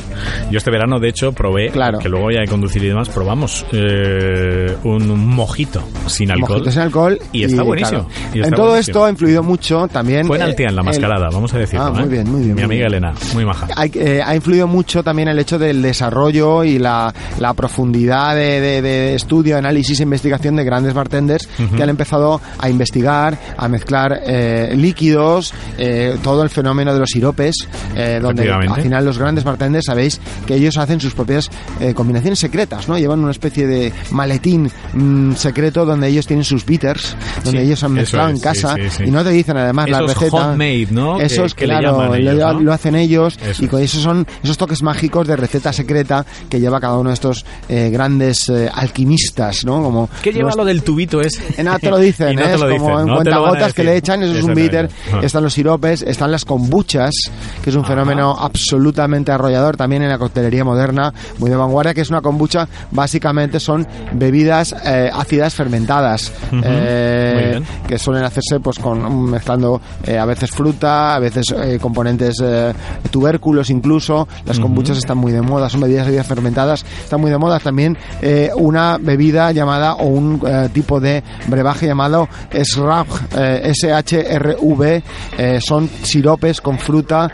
Yo 0.52 0.58
este 0.58 0.72
verano, 0.72 1.00
de 1.00 1.10
hecho, 1.10 1.32
probé, 1.34 1.70
Claro. 1.70 2.00
que 2.00 2.10
luego 2.10 2.32
ya 2.32 2.42
de 2.42 2.48
conducir 2.48 2.84
y 2.84 2.88
demás, 2.88 3.10
probamos 3.10 3.66
eh, 3.72 4.76
un 4.84 5.08
mojito 5.28 5.84
sin 6.08 6.32
alcohol. 6.32 6.50
Mojitos 6.58 6.74
sin 6.74 6.84
alcohol. 6.84 7.20
Y 7.32 7.44
está 7.44 7.64
buenísimo. 7.64 8.08
claro, 8.08 8.26
Y 8.34 8.40
está 8.40 8.48
en 8.48 8.54
todo 8.54 8.68
buenísimo. 8.70 8.80
esto 8.98 9.06
ha 9.06 9.10
influido 9.10 9.44
mucho 9.44 9.88
también. 9.88 10.26
Fue 10.28 10.38
en 10.38 10.44
eh, 10.44 10.46
Altea, 10.46 10.70
en 10.70 10.76
la 10.76 10.84
mascarada, 10.84 11.30
vamos 11.34 11.54
a 11.54 11.58
decirlo. 11.58 11.86
Ah, 11.86 11.92
muy 11.92 12.04
¿eh? 12.04 12.08
bien, 12.08 12.32
muy 12.32 12.42
bien, 12.42 12.48
Mi 12.50 12.54
muy 12.56 12.64
amiga 12.64 12.88
bien. 12.88 13.04
Elena, 13.04 13.14
muy 13.34 13.46
maja. 13.46 13.68
Eh, 13.94 14.22
ha 14.26 14.36
influido 14.36 14.68
mucho 14.68 15.04
también 15.04 15.28
el 15.28 15.40
hecho 15.40 15.58
del 15.60 15.82
desarrollo 15.82 16.64
y 16.64 16.80
la, 16.80 17.14
la 17.40 17.54
profundidad 17.54 18.36
de, 18.36 18.60
de- 18.62 18.82
de 18.82 19.16
estudio, 19.16 19.58
análisis 19.58 20.00
e 20.00 20.04
investigación 20.04 20.56
de 20.56 20.64
grandes 20.64 20.94
bartenders 20.94 21.48
que 21.76 21.82
han 21.84 21.90
empezado 21.90 22.42
a 22.58 22.70
investigar, 22.70 23.38
a 23.58 23.68
mezclar 23.68 24.22
eh, 24.26 24.74
líquidos, 24.76 25.54
eh, 25.78 26.18
todo 26.24 26.44
el 26.44 26.50
fenómeno 26.50 26.94
de 26.94 27.00
los 27.00 27.10
siropes, 27.10 27.56
donde 28.22 28.52
al 28.52 28.82
final 28.82 29.06
los 29.06 29.18
grandes 29.18 29.44
bartenders 29.44 29.86
sabéis 29.86 30.20
que 30.46 30.56
ellos 30.56 30.78
hacen 30.78 31.00
sus 31.00 31.14
propias 31.14 31.50
eh, 31.80 31.94
combinaciones 31.94 32.40
secretas, 32.40 32.88
¿no? 32.88 32.98
Llevan 32.98 33.20
una 33.20 33.32
especie 33.32 33.68
de 33.68 33.94
maletín 34.12 34.70
mm, 34.94 35.34
secreto 35.34 35.86
donde 35.86 36.08
ellos 36.08 36.28
tienen 36.28 36.44
sus 36.44 36.66
bitters, 36.66 37.16
donde 37.44 37.62
Sí, 37.62 37.66
ellos 37.68 37.84
han 37.84 37.94
mezclado 37.94 38.30
en 38.30 38.36
es, 38.38 38.42
casa 38.42 38.76
sí, 38.76 38.82
sí. 38.90 39.04
y 39.06 39.12
no 39.12 39.24
te 39.24 39.30
dicen 39.30 39.58
además 39.58 39.90
la 39.90 39.98
Esos 40.00 40.14
receta. 40.16 40.36
homemade, 40.52 40.88
¿no? 40.92 41.20
Que- 41.22 41.34
Esos, 41.34 41.54
que 41.56 41.68
le 41.68 41.78
claro, 41.78 42.16
lo- 42.18 42.54
¿no? 42.54 42.60
lo 42.62 42.74
hacen 42.74 42.96
ellos 42.96 43.38
Eso 43.46 43.64
y 43.64 43.68
con 43.68 43.80
es. 43.82 43.92
esos 43.92 44.04
son 44.04 44.26
esos 44.44 44.58
toques 44.58 44.82
mágicos 44.84 45.28
de 45.28 45.36
receta 45.36 45.72
secreta 45.74 46.26
que 46.50 46.60
lleva 46.60 46.80
cada 46.80 46.98
uno 46.98 47.10
de 47.10 47.14
estos 47.16 47.46
eh, 47.70 47.90
grandes 47.92 48.50
eh, 48.50 48.70
alquimistas, 48.74 49.66
¿no? 49.66 49.82
Como 49.84 50.10
¿Qué 50.22 50.32
lleva 50.32 50.50
los- 50.50 50.58
lo 50.58 50.66
del 50.66 50.84
tubito 50.84 51.22
ese? 51.22 51.64
nada, 51.64 51.80
te 51.80 51.90
lo 51.90 51.98
dicen, 51.98 52.36
no 52.36 52.42
¿eh? 52.42 52.46
te 52.46 52.54
es 52.54 52.60
lo 52.60 52.70
como 52.70 52.74
dicen, 52.90 53.00
en 53.02 53.06
no 53.08 53.14
a 53.14 53.16
cuentagotas 53.16 53.74
que 53.74 53.84
le 53.84 53.98
echan, 53.98 54.24
eso 54.24 54.34
es 54.38 54.44
un 54.44 54.54
bitter. 54.54 54.90
Ah. 55.14 55.20
están 55.24 55.44
los 55.44 55.54
siropes, 55.54 56.02
están 56.02 56.32
las 56.32 56.46
kombuchas, 56.46 57.12
que 57.64 57.70
es 57.70 57.76
un 57.76 57.82
Ajá. 57.84 57.94
fenómeno 57.94 58.36
absolutamente 58.40 59.32
arrollador 59.32 59.78
también 59.78 60.04
en 60.04 60.10
la 60.10 60.18
coctelería 60.18 60.64
moderna, 60.64 61.14
muy 61.40 61.50
de 61.50 61.56
vanguardia, 61.56 61.94
que 61.94 62.02
es 62.02 62.10
una 62.10 62.22
kombucha, 62.22 62.68
básicamente 62.92 63.60
son 63.60 63.88
bebidas 64.14 64.76
eh, 64.86 65.10
ácidas 65.14 65.54
fermentadas, 65.54 66.32
que 67.88 67.98
suelen 67.98 68.24
hacerse 68.24 68.60
pues 68.62 68.80
con 68.80 69.30
mezclando 69.30 69.82
a 70.20 70.26
veces 70.26 70.52
fruta, 70.52 71.11
a 71.16 71.20
veces 71.20 71.46
eh, 71.56 71.78
componentes 71.82 72.36
eh, 72.44 72.74
tubérculos 73.10 73.70
incluso. 73.70 74.28
Las 74.46 74.60
kombuchas 74.60 74.98
están 74.98 75.18
muy 75.18 75.32
de 75.32 75.42
moda, 75.42 75.70
son 75.70 75.82
bebidas 75.82 76.06
bebidas 76.08 76.28
fermentadas, 76.28 76.86
están 77.04 77.22
muy 77.22 77.32
de 77.32 77.38
moda 77.38 77.60
también 77.60 77.98
eh, 78.22 78.50
una 78.56 78.98
bebida 78.98 79.52
llamada 79.52 79.96
o 79.96 80.08
un 80.08 80.42
tipo 80.74 81.00
de 81.00 81.24
brebaje 81.48 81.88
llamado 81.88 82.28
SHRV, 82.52 84.04
son 85.60 85.90
siropes 86.04 86.62
con 86.62 86.78
fruta 86.78 87.32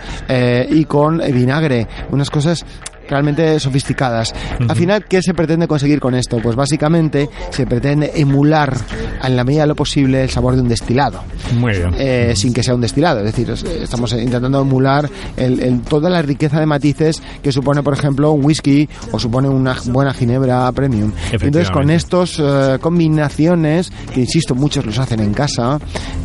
y 0.69 0.86
con 0.86 1.17
vinagre, 1.17 1.88
unas 2.12 2.29
cosas 2.29 2.65
realmente 3.09 3.59
sofisticadas. 3.59 4.33
Al 4.67 4.75
final, 4.75 5.05
¿qué 5.05 5.21
se 5.21 5.33
pretende 5.33 5.67
conseguir 5.67 5.99
con 5.99 6.15
esto? 6.15 6.37
Pues 6.41 6.55
básicamente 6.55 7.29
se 7.51 7.65
pretende 7.65 8.11
emular 8.15 8.75
en 9.23 9.35
la 9.35 9.43
medida 9.43 9.61
de 9.61 9.67
lo 9.67 9.75
posible 9.75 10.23
el 10.23 10.29
sabor 10.29 10.55
de 10.55 10.61
un 10.61 10.67
destilado. 10.69 11.21
Muy 11.53 11.71
bien. 11.73 11.93
eh, 11.97 12.33
sin 12.35 12.53
que 12.53 12.61
sea 12.63 12.75
un 12.75 12.81
destilado. 12.81 13.19
Es 13.19 13.25
decir, 13.27 13.49
es- 13.49 13.63
estamos 13.63 14.11
intentando 14.13 14.61
emular 14.61 15.09
el- 15.37 15.59
el- 15.61 15.81
toda 15.81 16.09
la 16.09 16.21
riqueza 16.21 16.59
de 16.59 16.65
matices 16.65 17.21
que 17.41 17.51
supone, 17.51 17.81
por 17.83 17.93
ejemplo, 17.93 18.31
un 18.31 18.43
whisky 18.43 18.87
o 19.11 19.19
supone 19.19 19.47
una 19.47 19.75
buena 19.85 20.13
ginebra 20.13 20.69
premium. 20.73 21.11
Entonces, 21.47 21.69
con 21.71 21.89
estos 21.89 22.37
eh, 22.39 22.77
combinaciones, 22.81 23.91
que 24.13 24.21
insisto, 24.21 24.53
muchos 24.55 24.85
los 24.85 24.97
hacen 24.99 25.19
en 25.21 25.33
casa, 25.33 25.79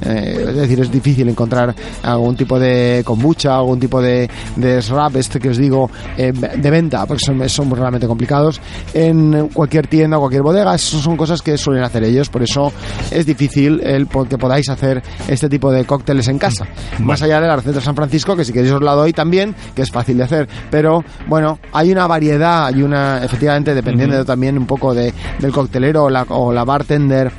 eh, 0.04 0.46
es 0.48 0.56
decir, 0.56 0.80
es 0.80 0.90
difícil 0.90 1.28
encontrar 1.28 1.74
algún 2.02 2.36
tipo 2.36 2.58
de 2.58 3.02
kombucha, 3.04 3.54
algún 3.56 3.78
tipo 3.80 4.00
de, 4.02 4.28
de 4.56 4.82
este 5.14 5.38
que 5.38 5.48
os 5.50 5.56
digo, 5.58 5.90
eh, 6.16 6.32
de 6.32 6.70
venta, 6.73 7.07
porque 7.07 7.25
son, 7.25 7.49
son 7.49 7.71
realmente 7.71 8.09
complicados, 8.09 8.61
en 8.93 9.49
cualquier 9.49 9.87
tienda 9.87 10.17
o 10.17 10.21
cualquier 10.21 10.43
bodega. 10.43 10.75
Esas 10.75 11.02
son 11.02 11.17
cosas 11.17 11.41
que 11.41 11.57
suelen 11.57 11.85
hacer 11.85 12.02
ellos, 12.02 12.29
por 12.29 12.43
eso 12.43 12.73
es 13.12 13.25
difícil 13.25 13.81
el 13.85 14.09
que 14.29 14.38
podáis 14.38 14.69
hacer 14.69 15.00
este 15.29 15.49
tipo 15.49 15.71
de 15.71 15.85
cócteles 15.85 16.26
en 16.29 16.38
casa. 16.38 16.67
Más 16.99 17.23
allá 17.23 17.41
de 17.41 17.47
la 17.47 17.57
receta 17.57 17.76
de 17.76 17.85
San 17.85 17.95
Francisco, 17.95 18.35
que 18.35 18.45
si 18.45 18.52
queréis 18.52 18.73
os 18.73 18.83
la 18.83 18.95
doy 18.95 19.12
también, 19.12 19.55
que 19.75 19.83
es 19.83 19.91
fácil 19.91 20.17
de 20.17 20.25
hacer. 20.25 20.49
Pero 20.71 21.05
bueno, 21.29 21.59
hay 21.73 21.93
una 21.93 22.07
variedad, 22.07 22.67
hay 22.67 22.83
una, 22.83 23.25
efectivamente, 23.25 23.75
dependiendo 23.75 24.25
también 24.25 24.59
un 24.59 24.67
poco 24.67 24.95
de, 24.95 25.12
del 25.38 25.52
coctelero 25.52 26.05
o 26.05 26.11
la, 26.11 26.23
o 26.29 26.52
la 26.52 26.64
bartender. 26.64 27.31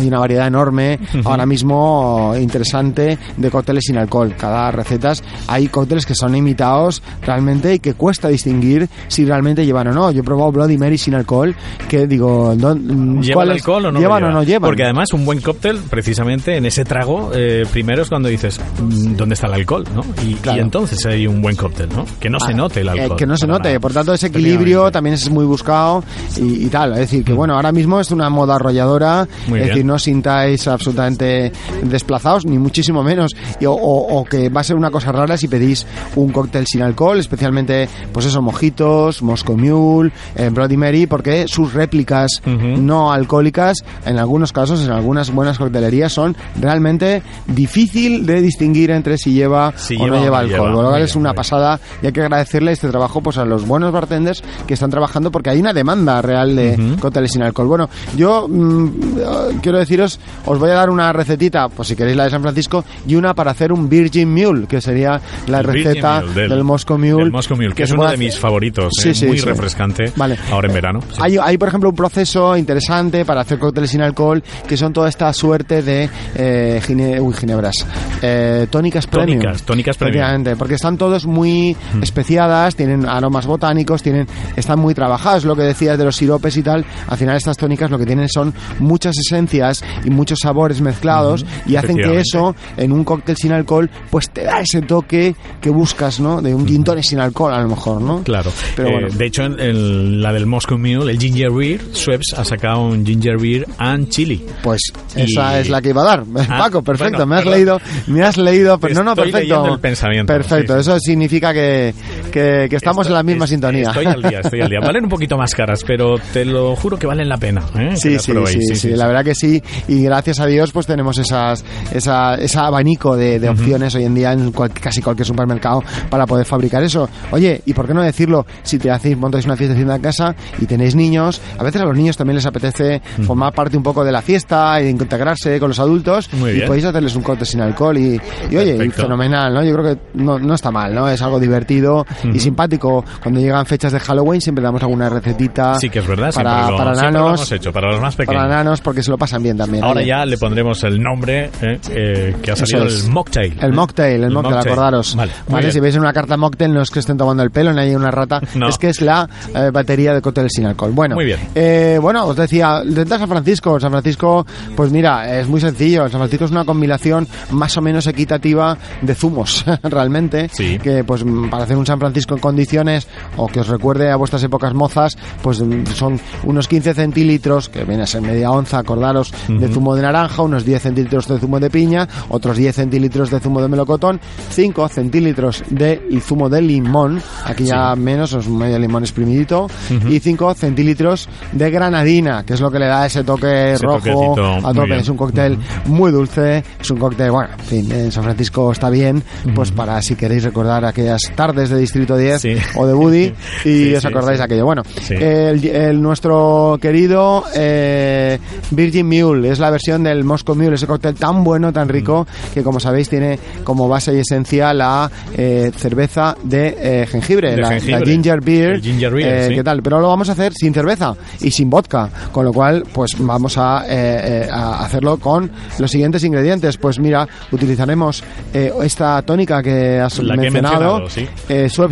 Hay 0.00 0.08
una 0.08 0.18
variedad 0.18 0.46
enorme 0.46 0.98
ahora 1.24 1.44
mismo 1.46 2.34
interesante 2.40 3.18
de 3.36 3.50
cócteles 3.50 3.84
sin 3.86 3.98
alcohol. 3.98 4.34
Cada 4.38 4.70
recetas 4.70 5.22
hay 5.46 5.68
cócteles 5.68 6.06
que 6.06 6.14
son 6.14 6.34
imitados 6.34 7.02
realmente 7.22 7.74
y 7.74 7.78
que 7.80 7.94
cuesta 7.94 8.28
distinguir 8.28 8.88
si 9.08 9.24
realmente 9.26 9.64
llevan 9.66 9.88
o 9.88 9.92
no. 9.92 10.10
Yo 10.10 10.20
he 10.20 10.24
probado 10.24 10.52
Bloody 10.52 10.78
Mary 10.78 10.96
sin 10.98 11.14
alcohol, 11.14 11.54
que 11.88 12.06
digo, 12.06 12.54
¿dó- 12.56 12.74
¿Lleva 13.20 13.34
¿cuál 13.34 13.48
el 13.50 13.56
alcohol 13.56 13.86
o 13.86 13.92
no? 13.92 14.00
¿Llevan 14.00 14.20
lleva? 14.22 14.30
o 14.30 14.34
no 14.34 14.42
llevan? 14.42 14.68
Porque 14.68 14.84
además 14.84 15.12
un 15.12 15.24
buen 15.26 15.40
cóctel, 15.40 15.78
precisamente 15.90 16.56
en 16.56 16.64
ese 16.66 16.84
trago, 16.84 17.30
eh, 17.34 17.64
primero 17.70 18.02
es 18.02 18.08
cuando 18.08 18.28
dices, 18.28 18.58
mm, 18.80 19.16
¿dónde 19.16 19.34
está 19.34 19.46
el 19.48 19.54
alcohol? 19.54 19.84
¿no? 19.94 20.00
Y, 20.26 20.34
Claro. 20.34 20.58
y 20.58 20.62
entonces 20.62 21.04
hay 21.06 21.26
un 21.26 21.42
buen 21.42 21.56
cóctel, 21.56 21.88
¿no? 21.94 22.06
Que 22.18 22.30
no 22.30 22.40
se 22.40 22.52
Ah, 22.52 22.56
note 22.56 22.80
el 22.80 22.88
eh, 22.88 22.90
alcohol. 22.92 23.16
que 23.18 23.26
no 23.26 23.36
se 23.36 23.46
note, 23.46 23.68
nada. 23.68 23.80
por 23.80 23.92
tanto 23.92 24.14
ese 24.14 24.28
equilibrio 24.28 24.90
también 24.90 25.14
es 25.14 25.28
muy 25.30 25.44
buscado 25.44 26.02
y, 26.38 26.64
y 26.64 26.68
tal. 26.68 26.92
Es 26.94 26.98
decir, 27.00 27.20
Mm. 27.20 27.24
que 27.24 27.32
bueno, 27.34 27.54
ahora 27.54 27.70
mismo 27.72 28.00
es 28.00 28.10
una 28.10 28.30
moda 28.30 28.54
arrolladora, 28.54 29.26
Muy 29.48 29.58
es 29.58 29.64
bien. 29.64 29.68
decir, 29.68 29.84
no 29.90 29.96
os 29.96 30.04
sintáis 30.04 30.68
absolutamente 30.68 31.50
desplazados, 31.82 32.46
ni 32.46 32.58
muchísimo 32.58 33.02
menos, 33.02 33.32
y- 33.60 33.64
o, 33.66 34.24
que 34.30 34.48
va 34.48 34.60
a 34.60 34.64
ser 34.64 34.76
una 34.76 34.90
cosa 34.90 35.10
rara 35.10 35.36
si 35.36 35.48
pedís 35.48 35.84
un 36.14 36.30
cóctel 36.30 36.66
sin 36.66 36.82
alcohol, 36.82 37.18
especialmente, 37.18 37.88
pues 38.12 38.26
eso, 38.26 38.40
mojitos, 38.40 39.22
Moscow 39.22 39.56
Mule, 39.56 40.12
eh, 40.36 40.48
Bloody 40.52 40.76
Mary, 40.76 41.06
porque 41.06 41.48
sus 41.48 41.72
réplicas 41.74 42.30
no 42.46 43.10
alcohólicas, 43.12 43.78
en 44.06 44.18
algunos 44.18 44.52
casos, 44.52 44.84
en 44.84 44.90
algunas 44.92 45.32
buenas 45.32 45.58
coctelerías, 45.58 46.12
son 46.12 46.36
realmente 46.60 47.22
difícil 47.46 48.26
de 48.26 48.40
distinguir 48.40 48.90
entre 48.90 49.18
si 49.18 49.32
lleva 49.32 49.72
Si 49.76 49.96
o 49.96 50.04
lleva 50.04 50.16
no 50.16 50.22
lleva 50.22 50.38
alcohol. 50.40 50.72
lleva. 50.84 51.00
Es 51.00 51.16
una 51.16 51.34
pasada 51.34 51.80
y 52.02 52.06
hay 52.06 52.12
que 52.12 52.20
agradecerle 52.20 52.72
este 52.72 52.88
trabajo 52.88 53.20
pues 53.22 53.38
a 53.38 53.44
los 53.44 53.66
buenos 53.66 53.92
bartenders 53.92 54.42
que 54.66 54.74
están 54.74 54.90
trabajando 54.90 55.30
porque 55.30 55.50
hay 55.50 55.60
una 55.60 55.72
demanda 55.72 56.20
real 56.22 56.54
de 56.54 56.96
cócteles 57.00 57.32
sin 57.32 57.42
alcohol. 57.42 57.66
Bueno, 57.68 57.88
yo 58.16 58.46
mm, 58.48 58.86
eh, 59.18 59.58
quiero 59.62 59.78
deciros, 59.80 60.20
os 60.46 60.58
voy 60.58 60.70
a 60.70 60.74
dar 60.74 60.90
una 60.90 61.12
recetita, 61.12 61.68
pues 61.68 61.88
si 61.88 61.96
queréis 61.96 62.16
la 62.16 62.24
de 62.24 62.30
San 62.30 62.42
Francisco, 62.42 62.84
y 63.06 63.14
una 63.16 63.34
para 63.34 63.50
hacer 63.50 63.72
un 63.72 63.88
Virgin 63.88 64.32
Mule, 64.32 64.66
que 64.66 64.80
sería 64.80 65.20
la 65.46 65.58
El 65.58 65.64
receta 65.64 66.22
Mule, 66.22 66.48
del, 66.48 66.64
Moscow 66.64 66.98
Mule. 66.98 67.22
del 67.24 67.32
Moscow 67.32 67.56
Mule, 67.56 67.74
que, 67.74 67.82
es 67.84 67.88
se 67.90 67.94
uno 67.94 68.10
de 68.10 68.16
mis 68.16 68.38
favoritos, 68.38 68.92
Sí, 69.00 69.10
eh, 69.10 69.14
sí, 69.14 69.26
muy 69.26 69.38
sí. 69.38 69.44
refrescante 69.46 70.12
Vale. 70.16 70.36
ahora 70.52 70.68
en 70.68 70.74
verano. 70.74 71.00
Hay, 71.20 71.36
hay, 71.42 71.58
por 71.58 71.68
ejemplo, 71.68 71.90
un 71.90 71.96
proceso 71.96 72.56
interesante 72.56 73.24
para 73.24 73.40
hacer 73.42 73.58
cócteles 73.58 73.90
sin 73.90 74.02
alcohol, 74.02 74.42
que 74.68 74.76
son 74.76 74.92
toda 74.92 75.08
esta 75.08 75.32
suerte 75.32 75.82
de 75.82 76.08
eh, 76.36 76.80
gine- 76.86 77.20
uy, 77.20 77.34
ginebras, 77.34 77.86
eh, 78.22 78.66
tónicas 78.70 79.06
premium. 79.06 79.40
Tónicas, 79.40 79.62
tónicas 79.62 79.96
premium. 79.96 80.20
Porque 80.58 80.74
están 80.74 80.96
todos 80.98 81.26
muy 81.26 81.76
especiadas, 82.02 82.74
tienen 82.76 83.06
aromas 83.08 83.46
botánicos, 83.46 84.02
tienen, 84.02 84.26
están 84.56 84.78
muy 84.78 84.94
trabajados, 84.94 85.44
lo 85.44 85.54
que 85.56 85.62
decías 85.62 85.96
de 85.98 86.04
los 86.04 86.16
siropes 86.16 86.56
y 86.56 86.62
tal. 86.62 86.84
Al 87.08 87.16
final 87.16 87.36
estas 87.36 87.56
tónicas 87.56 87.90
lo 87.90 87.98
que 87.98 88.06
tienen 88.06 88.28
son 88.28 88.52
muchas 88.78 89.14
esencias 89.18 89.59
y 90.04 90.10
muchos 90.10 90.38
sabores 90.42 90.80
mezclados 90.80 91.44
y 91.66 91.76
hacen 91.76 91.96
que 91.96 92.18
eso 92.20 92.54
en 92.76 92.92
un 92.92 93.04
cóctel 93.04 93.36
sin 93.36 93.52
alcohol 93.52 93.88
pues 94.10 94.30
te 94.30 94.44
da 94.44 94.60
ese 94.60 94.82
toque 94.82 95.34
que 95.60 95.70
buscas, 95.70 96.20
¿no? 96.20 96.40
De 96.42 96.54
un 96.54 96.66
gin 96.66 96.84
tonic 96.84 97.04
sin 97.04 97.20
alcohol 97.20 97.52
a 97.54 97.62
lo 97.62 97.68
mejor, 97.68 98.00
¿no? 98.00 98.22
Claro. 98.22 98.50
Pero 98.76 98.88
Eh, 98.88 98.92
bueno. 98.92 99.08
de 99.16 99.26
hecho, 99.26 99.42
en, 99.44 99.60
en 99.60 100.22
la 100.22 100.32
del 100.32 100.46
Moscow 100.46 100.78
Mule, 100.78 101.12
el 101.12 101.18
Ginger 101.18 101.50
Beer, 101.50 101.80
Schweppes 101.94 102.34
ha 102.38 102.44
sacado 102.44 102.82
un 102.82 103.04
Ginger 103.04 103.38
Beer 103.38 103.66
and 103.78 104.08
Chili. 104.08 104.44
Pues 104.62 104.80
Y- 105.16 105.22
esa 105.22 105.58
es 105.60 105.68
la 105.68 105.80
que 105.82 105.90
iba 105.90 106.02
a 106.02 106.16
dar. 106.16 106.24
Paco, 106.48 106.82
perfecto, 106.82 107.18
bueno, 107.18 107.26
me 107.26 107.36
has 107.36 107.42
perdón. 107.42 107.54
leído, 107.58 107.80
me 108.06 108.22
has 108.22 108.36
leído, 108.36 108.78
pero 108.78 108.94
no, 108.94 109.02
no, 109.04 109.14
perfecto. 109.16 109.74
el 109.74 109.80
pensamiento, 109.80 110.32
Perfecto, 110.32 110.74
sí, 110.78 110.84
sí. 110.84 110.90
eso 110.90 110.98
significa 111.00 111.52
que, 111.52 111.94
que, 112.30 112.66
que 112.68 112.76
estamos 112.76 113.06
en 113.06 113.14
la 113.14 113.22
misma 113.22 113.46
sintonía. 113.46 113.88
Estoy 113.88 114.06
al 114.06 114.22
día, 114.22 114.40
estoy 114.40 114.60
al 114.60 114.68
día. 114.68 114.80
Valen 114.84 115.04
un 115.04 115.10
poquito 115.10 115.36
más 115.36 115.54
caras, 115.54 115.84
pero 115.86 116.16
te 116.32 116.44
lo 116.44 116.74
juro 116.76 116.98
que 116.98 117.06
valen 117.06 117.28
la 117.28 117.36
pena. 117.38 117.62
¿eh? 117.78 117.96
Sí, 117.96 118.18
sí, 118.18 118.32
sí, 118.46 118.74
sí, 118.76 118.88
la 118.90 119.06
verdad 119.06 119.24
que 119.24 119.34
sí. 119.34 119.62
Y 119.88 120.02
gracias 120.04 120.40
a 120.40 120.46
Dios, 120.46 120.72
pues 120.72 120.86
tenemos 120.86 121.18
esas, 121.18 121.64
esa, 121.92 122.34
esa 122.36 122.66
abanico 122.66 123.16
de, 123.16 123.38
de 123.38 123.48
opciones 123.48 123.94
hoy 123.94 124.04
en 124.04 124.14
día 124.14 124.32
en 124.32 124.52
cual- 124.52 124.72
casi 124.72 125.00
cualquier 125.02 125.26
supermercado 125.26 125.82
para 126.08 126.26
poder 126.26 126.46
fabricar 126.46 126.82
eso. 126.82 127.08
Oye, 127.30 127.60
¿y 127.66 127.74
por 127.74 127.86
qué 127.86 127.94
no 127.94 128.02
decirlo? 128.02 128.46
Si 128.62 128.78
te 128.78 128.90
hacéis, 128.90 129.16
montáis 129.16 129.44
una 129.46 129.56
fiesta 129.56 129.78
en 129.78 130.00
casa 130.02 130.34
y 130.60 130.66
tenéis 130.66 130.94
niños, 130.94 131.40
a 131.58 131.64
veces 131.64 131.80
a 131.80 131.84
los 131.84 131.96
niños 131.96 132.16
también 132.16 132.36
les 132.36 132.46
apetece 132.46 133.00
formar 133.26 133.52
parte 133.52 133.76
un 133.76 133.82
poco 133.82 134.04
de 134.04 134.12
la 134.12 134.22
fiesta 134.22 134.80
e 134.80 134.88
integrarse 134.90 135.58
con 135.58 135.68
los 135.68 135.78
adultos. 135.78 136.28
Muy 136.34 136.50
y 136.50 136.54
bien. 136.54 136.66
podéis 136.66 136.84
hacerles 136.84 137.14
un 137.16 137.22
corte 137.22 137.44
sin 137.44 137.60
alcohol 137.60 137.96
y, 137.98 138.20
y 138.50 138.56
oye, 138.56 138.90
fenomenal, 138.90 139.52
¿no? 139.52 139.64
Yo 139.64 139.72
creo 139.74 139.94
que 139.94 140.00
no, 140.14 140.38
no 140.38 140.54
está 140.54 140.70
mal, 140.70 140.94
¿no? 140.94 141.08
Es 141.08 141.20
algo 141.22 141.38
divertido 141.40 142.06
y 142.24 142.38
simpático. 142.38 143.04
Cuando 143.22 143.40
llegan 143.40 143.64
fechas 143.66 143.92
de 143.92 144.00
Halloween 144.00 144.40
siempre 144.40 144.62
damos 144.62 144.82
alguna 144.82 145.08
recetita 145.08 145.74
Sí 145.76 145.88
que 145.90 146.00
es 146.00 146.06
verdad, 146.06 146.32
para, 146.34 146.70
lo, 146.70 146.76
para 146.76 146.94
siempre 146.94 147.12
lo 147.20 147.24
nanos. 147.26 147.40
hemos 147.40 147.52
hecho, 147.52 147.72
para 147.72 147.92
los 147.92 148.00
más 148.00 148.16
pequeños. 148.16 148.42
Para 148.42 148.54
nanos 148.56 148.80
porque 148.80 149.02
se 149.02 149.10
lo 149.10 149.18
pasan 149.18 149.42
bien 149.42 149.56
también. 149.56 149.84
Ahora 149.84 149.98
oye. 150.00 150.08
ya 150.08 150.24
le 150.24 150.36
pondremos 150.38 150.82
el 150.84 151.00
nombre 151.02 151.50
eh, 151.62 151.78
eh, 151.90 152.36
que 152.42 152.50
ha 152.52 152.56
salido 152.56 152.84
es. 152.86 153.04
el 153.04 153.10
mocktail. 153.10 153.58
El 153.60 153.70
¿eh? 153.70 153.72
mocktail, 153.72 154.24
el, 154.24 154.30
mocktail, 154.30 154.58
acordaros. 154.58 155.14
Vale, 155.16 155.32
¿Vale? 155.48 155.72
Si 155.72 155.80
veis 155.80 155.94
en 155.94 156.00
una 156.02 156.12
carta 156.12 156.36
mocktail, 156.36 156.72
no 156.72 156.82
es 156.82 156.90
que 156.90 156.98
estén 157.00 157.16
tomando 157.16 157.42
el 157.42 157.50
pelo, 157.50 157.72
ni 157.72 157.80
hay 157.80 157.94
una 157.94 158.10
rata, 158.10 158.40
No. 158.54 158.68
es 158.68 158.78
que 158.78 158.88
es 158.88 159.00
la 159.00 159.28
eh, 159.54 159.70
batería 159.72 160.12
de 160.14 160.20
cócteles 160.20 160.52
sin 160.54 160.66
alcohol. 160.66 160.92
Bueno, 160.92 161.14
Muy 161.14 161.24
bien. 161.24 161.38
eh, 161.54 161.98
bueno, 162.00 162.26
os 162.26 162.36
decía, 162.36 162.82
de 162.84 163.06
San 163.06 163.28
Francisco, 163.28 163.78
San 163.80 163.90
Francisco, 163.90 164.46
pues 164.76 164.90
mira, 164.90 165.38
es 165.40 165.48
muy 165.48 165.60
sencillo. 165.60 166.02
San 166.08 166.20
Francisco 166.20 166.44
es 166.44 166.50
una 166.50 166.64
combinación 166.64 167.26
más 167.50 167.76
o 167.76 167.80
menos 167.82 168.06
equitativa 168.06 168.76
de 169.02 169.14
zumos, 169.14 169.64
realmente. 169.82 170.48
Sí. 170.52 170.78
Que 170.78 171.04
pues 171.04 171.24
para 171.50 171.64
hacer 171.64 171.76
un 171.76 171.86
San 171.86 171.98
Francisco 171.98 172.09
en 172.14 172.38
condiciones, 172.38 173.08
o 173.36 173.46
que 173.46 173.60
os 173.60 173.68
recuerde 173.68 174.10
a 174.10 174.16
vuestras 174.16 174.42
épocas 174.42 174.74
mozas, 174.74 175.16
pues 175.42 175.62
mm, 175.62 175.86
son 175.94 176.20
unos 176.44 176.68
15 176.68 176.94
centilitros, 176.94 177.68
que 177.68 177.84
viene 177.84 178.02
a 178.02 178.06
ser 178.06 178.22
media 178.22 178.50
onza, 178.50 178.78
acordaros, 178.78 179.32
de 179.48 179.68
zumo 179.68 179.94
de 179.94 180.02
naranja, 180.02 180.42
unos 180.42 180.64
10 180.64 180.82
centilitros 180.82 181.28
de 181.28 181.38
zumo 181.38 181.60
de 181.60 181.70
piña, 181.70 182.08
otros 182.28 182.56
10 182.56 182.74
centilitros 182.74 183.30
de 183.30 183.40
zumo 183.40 183.60
de 183.62 183.68
melocotón, 183.68 184.20
5 184.50 184.88
centilitros 184.88 185.64
de 185.70 186.00
zumo 186.20 186.48
de 186.48 186.62
limón, 186.62 187.22
aquí 187.44 187.64
ya 187.64 187.94
menos, 187.96 188.32
es 188.32 188.48
medio 188.48 188.78
limón 188.78 189.02
exprimidito, 189.02 189.68
y 190.08 190.18
5 190.20 190.54
centilitros 190.54 191.28
de 191.52 191.70
granadina, 191.70 192.44
que 192.44 192.54
es 192.54 192.60
lo 192.60 192.70
que 192.70 192.78
le 192.78 192.86
da 192.86 193.06
ese 193.06 193.24
toque 193.24 193.72
Ese 193.72 193.84
rojo 193.84 193.98
toquecito, 193.98 194.68
a 194.68 194.74
tope. 194.74 194.98
Es 194.98 195.08
un 195.08 195.16
cóctel 195.16 195.58
muy 195.86 196.12
dulce, 196.12 196.62
es 196.80 196.90
un 196.90 196.98
cóctel, 196.98 197.30
bueno, 197.30 197.50
en 197.58 197.64
fin, 197.64 197.92
en 197.92 198.12
San 198.12 198.24
Francisco 198.24 198.70
está 198.72 198.90
bien, 198.90 199.22
pues 199.54 199.72
para 199.72 200.00
si 200.02 200.16
queréis 200.16 200.44
recordar 200.44 200.84
aquellas 200.84 201.22
tardes 201.34 201.70
de 201.70 201.78
Distrito 201.78 201.99
10 202.06 202.40
Sí. 202.40 202.56
o 202.76 202.86
de 202.86 202.94
Woody 202.94 203.32
y 203.64 203.90
Sí, 203.90 203.94
os 203.94 204.04
acordáis 204.04 204.38
de 204.38 204.44
aquello. 204.44 204.64
Bueno, 204.64 204.82
el, 205.10 205.64
el- 205.66 206.00
nuestro 206.02 206.78
querido 206.80 207.44
eh, 207.54 208.38
Virgin 208.70 209.06
Mule 209.06 209.50
es 209.50 209.58
la 209.58 209.70
versión 209.70 210.02
del 210.04 210.24
Moscow 210.24 210.54
Mule, 210.54 210.74
ese 210.74 210.86
cóctel 210.86 211.14
tan 211.14 211.44
bueno, 211.44 211.72
tan 211.72 211.88
rico, 211.88 212.26
Mm. 212.30 212.54
que 212.54 212.62
como 212.62 212.80
sabéis 212.80 213.08
tiene 213.08 213.38
como 213.64 213.88
base 213.88 214.14
y 214.14 214.18
esencia 214.18 214.72
la 214.74 215.10
eh, 215.36 215.70
cerveza 215.76 216.36
de 216.42 216.76
eh, 217.02 217.06
jengibre, 217.06 217.52
De 217.52 217.56
la, 217.58 217.68
jengibre. 217.68 218.00
la 218.00 218.06
ginger 218.06 218.40
beer. 218.40 218.80
Ginger 218.80 219.12
beer. 219.14 219.54
¿Qué 219.54 219.62
tal? 219.64 219.82
Pero 219.82 220.00
lo 220.00 220.08
vamos 220.08 220.28
a 220.28 220.32
hacer 220.32 220.52
sin 220.54 220.72
cerveza 220.74 221.14
y 221.40 221.50
sin 221.50 221.70
vodka, 221.70 222.08
con 222.32 222.44
lo 222.44 222.52
cual 222.52 222.84
pues 222.92 223.12
vamos 223.18 223.56
a, 223.58 223.78
a 223.80 224.84
hacerlo 224.84 225.16
con 225.18 225.50
los 225.78 225.90
siguientes 225.90 226.24
ingredientes. 226.24 226.76
Pues 226.76 226.98
mira, 226.98 227.26
utilizaremos 227.52 228.22
eh, 228.54 228.72
esta 228.82 229.20
tónica 229.22 229.62
que 229.62 229.98
has 230.00 230.18
La 230.18 230.34
que 230.34 230.40
he 230.40 230.50
mencionado. 230.50 231.00
mencionado, 231.00 231.08
sí. 231.10 231.28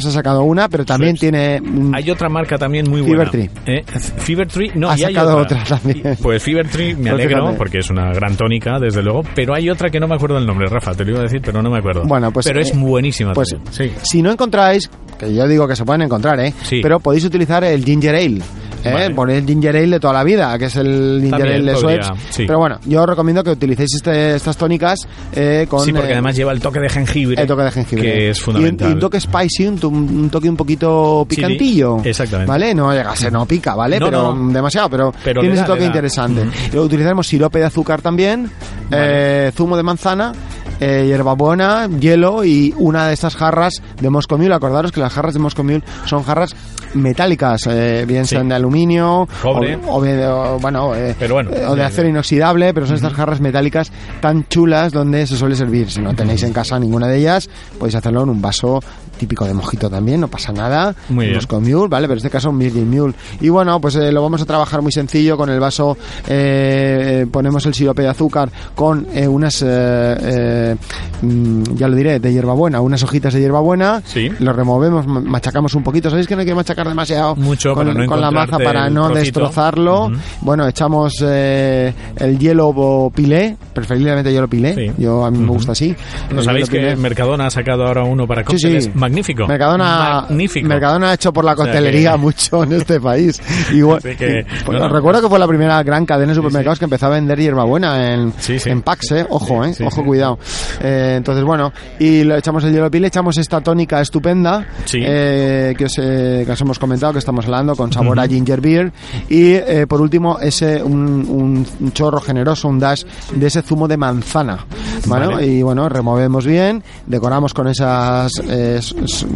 Schweppes 0.00 0.06
ha 0.06 0.10
sacado 0.12 0.42
una, 0.42 0.68
pero 0.68 0.84
también 0.84 1.16
tiene 1.16 1.60
mm, 1.60 1.94
Hay 1.94 2.10
otra 2.10 2.28
marca 2.28 2.56
también 2.58 2.88
muy 2.88 3.02
Fever 3.02 3.16
buena. 3.16 3.30
Tree. 3.30 3.50
¿Eh? 3.66 3.84
Fever 4.18 4.46
Tree, 4.48 4.72
no, 4.74 4.90
Ha 4.90 4.98
y 4.98 5.04
hay 5.04 5.14
sacado 5.14 5.36
otra. 5.38 5.62
otra 5.62 5.78
también. 5.78 6.16
Pues 6.22 6.42
Fever 6.42 6.68
Tree 6.68 6.94
me 6.94 7.10
alegro 7.10 7.54
porque 7.56 7.78
es 7.78 7.90
una 7.90 8.12
gran 8.12 8.36
tónica, 8.36 8.78
desde 8.78 9.02
luego. 9.02 9.22
Pero 9.34 9.54
hay 9.54 9.68
otra 9.70 9.90
que 9.90 10.00
no 10.00 10.06
me 10.08 10.14
acuerdo 10.14 10.38
el 10.38 10.46
nombre, 10.46 10.66
Rafa, 10.68 10.94
te 10.94 11.04
lo 11.04 11.10
iba 11.12 11.20
a 11.20 11.22
decir, 11.24 11.40
pero 11.44 11.62
no 11.62 11.70
me 11.70 11.78
acuerdo. 11.78 12.02
Bueno, 12.04 12.30
pues, 12.32 12.46
Pero 12.46 12.60
es 12.60 12.70
eh, 12.72 12.76
buenísima 12.76 13.32
Pues 13.32 13.50
también. 13.50 13.72
Sí. 13.72 13.92
si 14.02 14.22
no 14.22 14.30
encontráis, 14.30 14.90
que 15.18 15.34
yo 15.34 15.46
digo 15.48 15.66
que 15.66 15.76
se 15.76 15.84
pueden 15.84 16.02
encontrar, 16.02 16.38
¿eh? 16.40 16.52
Sí. 16.62 16.80
Pero 16.82 17.00
podéis 17.00 17.24
utilizar 17.24 17.64
el 17.64 17.84
ginger 17.84 18.14
ale. 18.14 18.40
¿Eh? 18.88 18.92
Vale. 18.92 19.14
Poner 19.14 19.36
el 19.36 19.46
ginger 19.46 19.76
ale 19.76 19.86
de 19.88 20.00
toda 20.00 20.12
la 20.14 20.24
vida, 20.24 20.58
que 20.58 20.66
es 20.66 20.76
el 20.76 21.18
ginger 21.22 21.30
También 21.30 21.54
ale 21.62 21.72
de 21.72 21.78
podría, 21.80 22.02
Schweppes. 22.02 22.22
sí. 22.34 22.44
Pero 22.46 22.58
bueno, 22.58 22.78
yo 22.86 23.02
os 23.02 23.08
recomiendo 23.08 23.44
que 23.44 23.50
utilicéis 23.50 23.94
este- 23.96 24.34
estas 24.36 24.56
tónicas 24.56 24.98
eh, 25.32 25.66
con 25.68 25.84
Sí, 25.84 25.92
porque 25.92 26.08
eh, 26.10 26.12
además 26.12 26.36
lleva 26.36 26.52
el 26.52 26.60
toque 26.60 26.80
de 26.80 26.88
jengibre. 26.88 27.40
el 27.40 27.46
toque 27.48 27.62
de 27.62 27.70
jengibre. 27.70 28.02
Que 28.02 28.30
es 28.30 28.38
Y 28.38 28.40
un- 28.40 28.44
fundamental. 28.44 28.90
Y, 28.90 28.92
un 28.94 29.00
toque 29.00 29.20
spicy, 29.20 29.66
un, 29.66 29.78
to- 29.78 29.88
un 29.88 30.30
toque 30.30 30.48
un 30.48 30.56
poquito 30.56 31.26
picantillo. 31.28 31.98
exactamente. 32.04 32.48
¿Vale? 32.50 32.74
No 32.74 32.92
llega 32.92 33.10
a 33.12 33.16
ser, 33.16 33.32
no 33.32 33.46
pica, 33.46 33.74
¿vale? 33.74 33.98
No, 33.98 34.06
pero 34.06 34.34
no. 34.34 34.52
demasiado, 34.52 34.88
pero, 34.90 35.12
Pero 35.24 35.40
tiene 35.40 35.54
le 35.54 35.60
ese 35.60 35.62
da, 35.62 35.74
toque 35.74 35.80
da. 35.80 35.86
interesante. 35.86 36.44
Luego 36.72 36.86
utilizaremos 36.86 37.26
sirope 37.26 37.58
de 37.58 37.64
azúcar 37.66 38.00
también, 38.02 38.50
eh, 38.90 39.52
zumo 39.54 39.76
de 39.76 39.82
manzana, 39.82 40.32
eh, 40.80 41.04
hierbabuena, 41.06 41.88
hielo 41.98 42.44
y 42.44 42.74
una 42.78 43.06
de 43.08 43.14
estas 43.14 43.36
jarras 43.36 43.74
de 44.00 44.10
Moscow 44.10 44.38
Mule. 44.38 44.54
Acordaros 44.54 44.92
que 44.92 45.00
las 45.00 45.12
jarras 45.12 45.34
de 45.34 45.40
Moscow 45.40 45.64
Mule 45.64 45.82
son 46.06 46.22
jarras 46.22 46.54
metálicas, 46.94 47.66
eh, 47.68 48.04
bien 48.08 48.24
Sí. 48.26 48.34
sean 48.36 48.48
de 48.48 48.54
aluminio 48.54 49.28
Cobre. 49.42 49.76
o, 49.86 49.96
o 49.96 50.02
de- 50.02 50.26
o, 50.26 50.58
bueno, 50.58 50.94
eh, 50.94 51.14
Pero 51.18 51.34
bueno, 51.34 51.50
o 51.68 51.74
de 51.74 51.82
eh, 51.82 51.84
acero 51.84 52.08
inoxidable, 52.08 52.72
pero 52.72 52.86
son 52.86 52.96
estas 52.96 53.12
jarras 53.12 53.40
metálicas 53.40 53.92
tan 54.20 54.46
chulas 54.48 54.92
donde 54.92 55.26
se 55.26 55.36
suele 55.36 55.54
servir. 55.54 55.90
Si 55.90 56.00
no 56.00 56.14
tenéis 56.14 56.42
en 56.44 56.52
casa 56.52 56.78
ninguna 56.78 57.06
de 57.08 57.18
ellas, 57.18 57.48
podéis 57.78 57.94
hacerlo 57.96 58.22
en 58.22 58.30
un 58.30 58.40
vaso 58.42 58.82
típico 59.18 59.44
de 59.44 59.54
mojito 59.54 59.90
también, 59.90 60.20
no 60.20 60.28
pasa 60.28 60.52
nada. 60.52 60.94
Muy 61.08 61.26
bien. 61.26 61.36
Moscow 61.36 61.60
Mule, 61.60 61.88
¿vale? 61.88 62.06
Pero 62.06 62.14
en 62.14 62.18
este 62.18 62.30
caso 62.30 62.50
un 62.50 62.58
Virgin 62.58 62.88
Mule. 62.90 63.14
Y 63.40 63.48
bueno, 63.48 63.80
pues 63.80 63.96
eh, 63.96 64.10
lo 64.12 64.22
vamos 64.22 64.40
a 64.42 64.46
trabajar 64.46 64.80
muy 64.82 64.92
sencillo 64.92 65.36
con 65.36 65.50
el 65.50 65.60
vaso. 65.60 65.96
eh, 66.28 67.26
ponemos 67.30 67.64
el 67.66 67.74
sirope 67.74 68.02
de 68.02 68.08
azúcar 68.08 68.50
con 68.74 69.06
eh, 69.12 69.26
unas, 69.26 69.62
eh, 69.62 69.66
eh, 69.68 70.76
mm, 71.22 71.62
ya 71.74 71.88
lo 71.88 71.96
diré, 71.96 72.20
de 72.20 72.32
hierbabuena, 72.32 72.80
unas 72.80 73.02
hojitas 73.02 73.34
de 73.34 73.40
hierbabuena. 73.40 74.02
Sí. 74.04 74.30
Lo 74.38 74.52
removemos, 74.52 75.06
ma- 75.06 75.20
machacamos 75.20 75.74
un 75.74 75.82
poquito. 75.82 76.10
¿Sabéis 76.10 76.26
que 76.26 76.34
no 76.34 76.40
hay 76.40 76.46
que 76.46 76.54
machacar 76.54 76.88
demasiado 76.88 77.34
Mucho 77.36 77.74
con, 77.74 77.92
no 77.92 78.06
con 78.06 78.20
la 78.20 78.30
maza 78.30 78.58
para 78.58 78.88
no 78.88 79.06
trocito. 79.08 79.18
destrozarlo? 79.40 80.10
Bueno, 80.42 80.66
echamos 80.68 81.14
eh, 81.26 81.92
el 82.16 82.38
hielo 82.38 83.10
pilé, 83.14 83.56
preferiblemente 83.74 84.32
hielo 84.32 84.48
pilé. 84.48 84.74
Sí. 84.74 84.92
Yo 84.98 85.24
a 85.24 85.30
mí 85.30 85.38
me 85.38 85.48
gusta 85.48 85.72
así. 85.72 85.94
¿No 86.30 86.42
sabéis 86.42 86.68
que 86.70 86.78
pilé. 86.78 86.96
Mercadona 86.96 87.46
ha 87.46 87.50
sacado 87.50 87.86
ahora 87.86 88.04
uno 88.04 88.26
para 88.26 88.42
Sí, 88.42 88.46
cócteles? 88.46 88.84
sí. 88.84 88.90
Magnífico. 89.10 89.46
Mercadona, 89.46 90.26
Magnífico. 90.28 90.68
Mercadona 90.68 91.10
ha 91.10 91.14
hecho 91.14 91.32
por 91.32 91.44
la 91.44 91.52
O 91.52 91.56
sea 91.56 91.64
coctelería 91.64 92.12
que- 92.12 92.18
mucho 92.18 92.62
en 92.64 92.72
este 92.72 93.00
país. 93.00 93.40
Igual, 93.72 94.00
que, 94.02 94.44
pues, 94.64 94.78
no, 94.80 94.88
recuerdo 94.88 95.22
que 95.22 95.28
fue 95.28 95.38
la 95.38 95.46
primera 95.48 95.82
gran 95.82 96.04
cadena 96.06 96.32
de 96.32 96.36
supermercados 96.36 96.78
que 96.78 96.84
empezó 96.84 97.06
a 97.06 97.10
vender 97.10 97.38
hierbabuena 97.38 98.12
en, 98.14 98.32
en 98.48 98.82
packs, 98.82 99.12
¿eh? 99.12 99.26
Ojo, 99.28 99.64
¿eh? 99.64 99.72
Ojo, 99.84 100.04
cuidado. 100.04 100.38
Eh, 100.82 101.14
entonces, 101.18 101.44
bueno, 101.44 101.72
y 101.98 102.24
le 102.24 102.38
echamos 102.38 102.64
el 102.64 102.72
hielo 102.72 102.90
pil, 102.90 103.04
echamos 103.04 103.36
esta 103.38 103.60
tónica 103.60 104.00
estupenda 104.00 104.66
Sí. 104.84 105.00
eh, 105.04 105.74
que, 105.76 105.84
os, 105.86 105.98
eh, 105.98 106.42
que 106.46 106.52
os 106.52 106.60
hemos 106.60 106.78
comentado, 106.78 107.12
que 107.12 107.18
estamos 107.18 107.44
hablando, 107.46 107.74
con 107.76 107.92
sabor 107.92 108.18
a 108.20 108.26
ginger 108.26 108.60
beer. 108.60 108.92
Y, 109.28 109.52
eh, 109.52 109.86
por 109.88 110.00
último, 110.00 110.38
ese 110.40 110.82
un, 110.82 111.66
un- 111.78 111.92
chorro 111.92 112.20
generoso, 112.20 112.68
un 112.68 112.78
dash 112.78 113.04
de 113.32 113.46
ese 113.46 113.62
zumo 113.62 113.88
de 113.88 113.96
manzana. 113.96 114.66
Vale. 115.06 115.46
Y 115.46 115.62
bueno, 115.62 115.88
removemos 115.88 116.46
bien, 116.46 116.82
decoramos 117.06 117.54
con 117.54 117.66
esas 117.68 118.32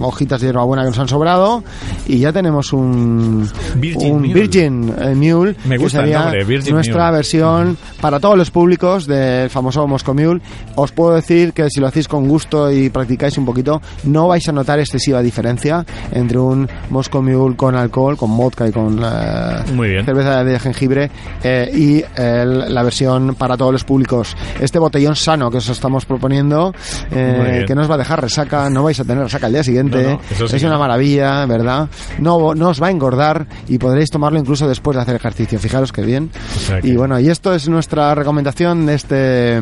hojitas 0.00 0.40
de 0.40 0.48
hierbabuena 0.48 0.82
que 0.82 0.88
nos 0.90 0.98
han 0.98 1.08
sobrado 1.08 1.62
y 2.06 2.18
ya 2.18 2.32
tenemos 2.32 2.72
un 2.72 3.48
Virgin 3.76 4.12
un 4.14 4.20
Mule. 4.22 4.34
Virgin 4.34 4.94
eh, 5.00 5.14
Mule 5.14 5.54
Me 5.64 5.76
que 5.76 5.82
gusta 5.82 5.98
el 6.00 6.04
sería 6.04 6.20
nombre, 6.20 6.44
Virgin 6.44 6.74
nuestra 6.74 7.04
Mule. 7.06 7.16
versión 7.16 7.76
para 8.00 8.20
todos 8.20 8.36
los 8.36 8.50
públicos 8.50 9.06
del 9.06 9.48
famoso 9.50 9.86
Moscow 9.86 10.14
Mule. 10.14 10.40
Os 10.74 10.92
puedo 10.92 11.14
decir 11.14 11.52
que 11.52 11.68
si 11.70 11.80
lo 11.80 11.86
hacéis 11.86 12.08
con 12.08 12.28
gusto 12.28 12.70
y 12.70 12.90
practicáis 12.90 13.36
un 13.38 13.44
poquito, 13.46 13.80
no 14.04 14.28
vais 14.28 14.48
a 14.48 14.52
notar 14.52 14.78
excesiva 14.80 15.22
diferencia 15.22 15.84
entre 16.12 16.38
un 16.38 16.68
Moscow 16.90 17.22
Mule 17.22 17.56
con 17.56 17.74
alcohol, 17.76 18.16
con 18.16 18.36
vodka 18.36 18.66
y 18.68 18.72
con 18.72 18.98
eh, 19.02 19.72
Muy 19.74 19.88
bien. 19.90 20.04
cerveza 20.04 20.42
de 20.44 20.58
jengibre 20.58 21.10
eh, 21.42 21.70
y 21.72 22.04
el- 22.20 22.72
la 22.74 22.82
versión 22.82 23.34
para 23.36 23.56
todos 23.56 23.72
los 23.72 23.84
públicos. 23.84 24.36
Este 24.60 24.78
botellón 24.78 25.16
sano 25.16 25.50
que 25.50 25.58
os 25.58 25.68
estamos 25.68 26.04
proponiendo, 26.04 26.74
eh, 27.10 27.64
que 27.66 27.74
no 27.74 27.82
os 27.82 27.90
va 27.90 27.94
a 27.94 27.98
dejar 27.98 28.20
resaca, 28.20 28.68
no 28.70 28.82
vais 28.82 28.98
a 29.00 29.04
tener 29.04 29.22
resaca 29.24 29.48
al 29.52 29.54
día 29.54 29.64
siguiente. 29.64 30.02
No, 30.04 30.20
no, 30.40 30.48
sí 30.48 30.56
es 30.56 30.62
una 30.62 30.78
maravilla, 30.78 31.44
¿verdad? 31.46 31.88
No, 32.18 32.54
no 32.54 32.68
os 32.70 32.82
va 32.82 32.86
a 32.88 32.90
engordar 32.90 33.46
y 33.68 33.78
podréis 33.78 34.10
tomarlo 34.10 34.38
incluso 34.38 34.66
después 34.68 34.96
de 34.96 35.02
hacer 35.02 35.16
ejercicio. 35.16 35.58
Fijaros 35.58 35.92
que 35.92 36.02
bien. 36.02 36.30
sea 36.58 36.80
que- 36.80 36.88
Y 36.88 36.96
bueno, 36.96 37.18
y 37.20 37.28
esto 37.28 37.54
es 37.54 37.68
nuestra 37.68 38.14
recomendación 38.14 38.86
de 38.86 38.94
este 38.94 39.60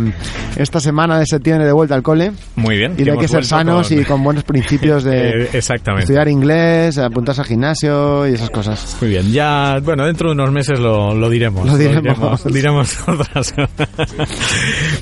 esta 0.57 0.81
semana 0.81 1.19
de 1.19 1.27
septiembre 1.27 1.67
de 1.67 1.73
vuelta 1.73 1.95
al 1.95 2.03
cole. 2.03 2.33
Muy 2.57 2.77
bien. 2.77 2.95
Y 2.99 3.09
hay 3.09 3.19
que 3.19 3.29
ser 3.29 3.45
sanos 3.45 3.89
con- 3.89 4.01
y 4.01 4.05
con 4.05 4.23
buenos 4.25 4.45
principios 4.45 5.05
de 5.05 5.11
Eh, 5.31 5.49
exactamente. 5.53 6.05
estudiar 6.05 6.29
inglés, 6.29 6.97
apuntarse 6.99 7.41
al 7.43 7.47
gimnasio 7.47 8.27
y 8.29 8.35
esas 8.35 8.51
cosas. 8.51 8.97
Muy 9.01 9.11
bien, 9.11 9.31
ya, 9.33 9.79
bueno, 9.83 10.05
dentro 10.07 10.29
de 10.29 10.35
unos 10.35 10.51
meses 10.53 10.79
lo, 10.79 11.15
lo 11.15 11.29
diremos. 11.31 11.67
Lo 11.67 11.77
diremos. 11.77 12.45
diremos 12.45 12.99
otras. 13.09 13.55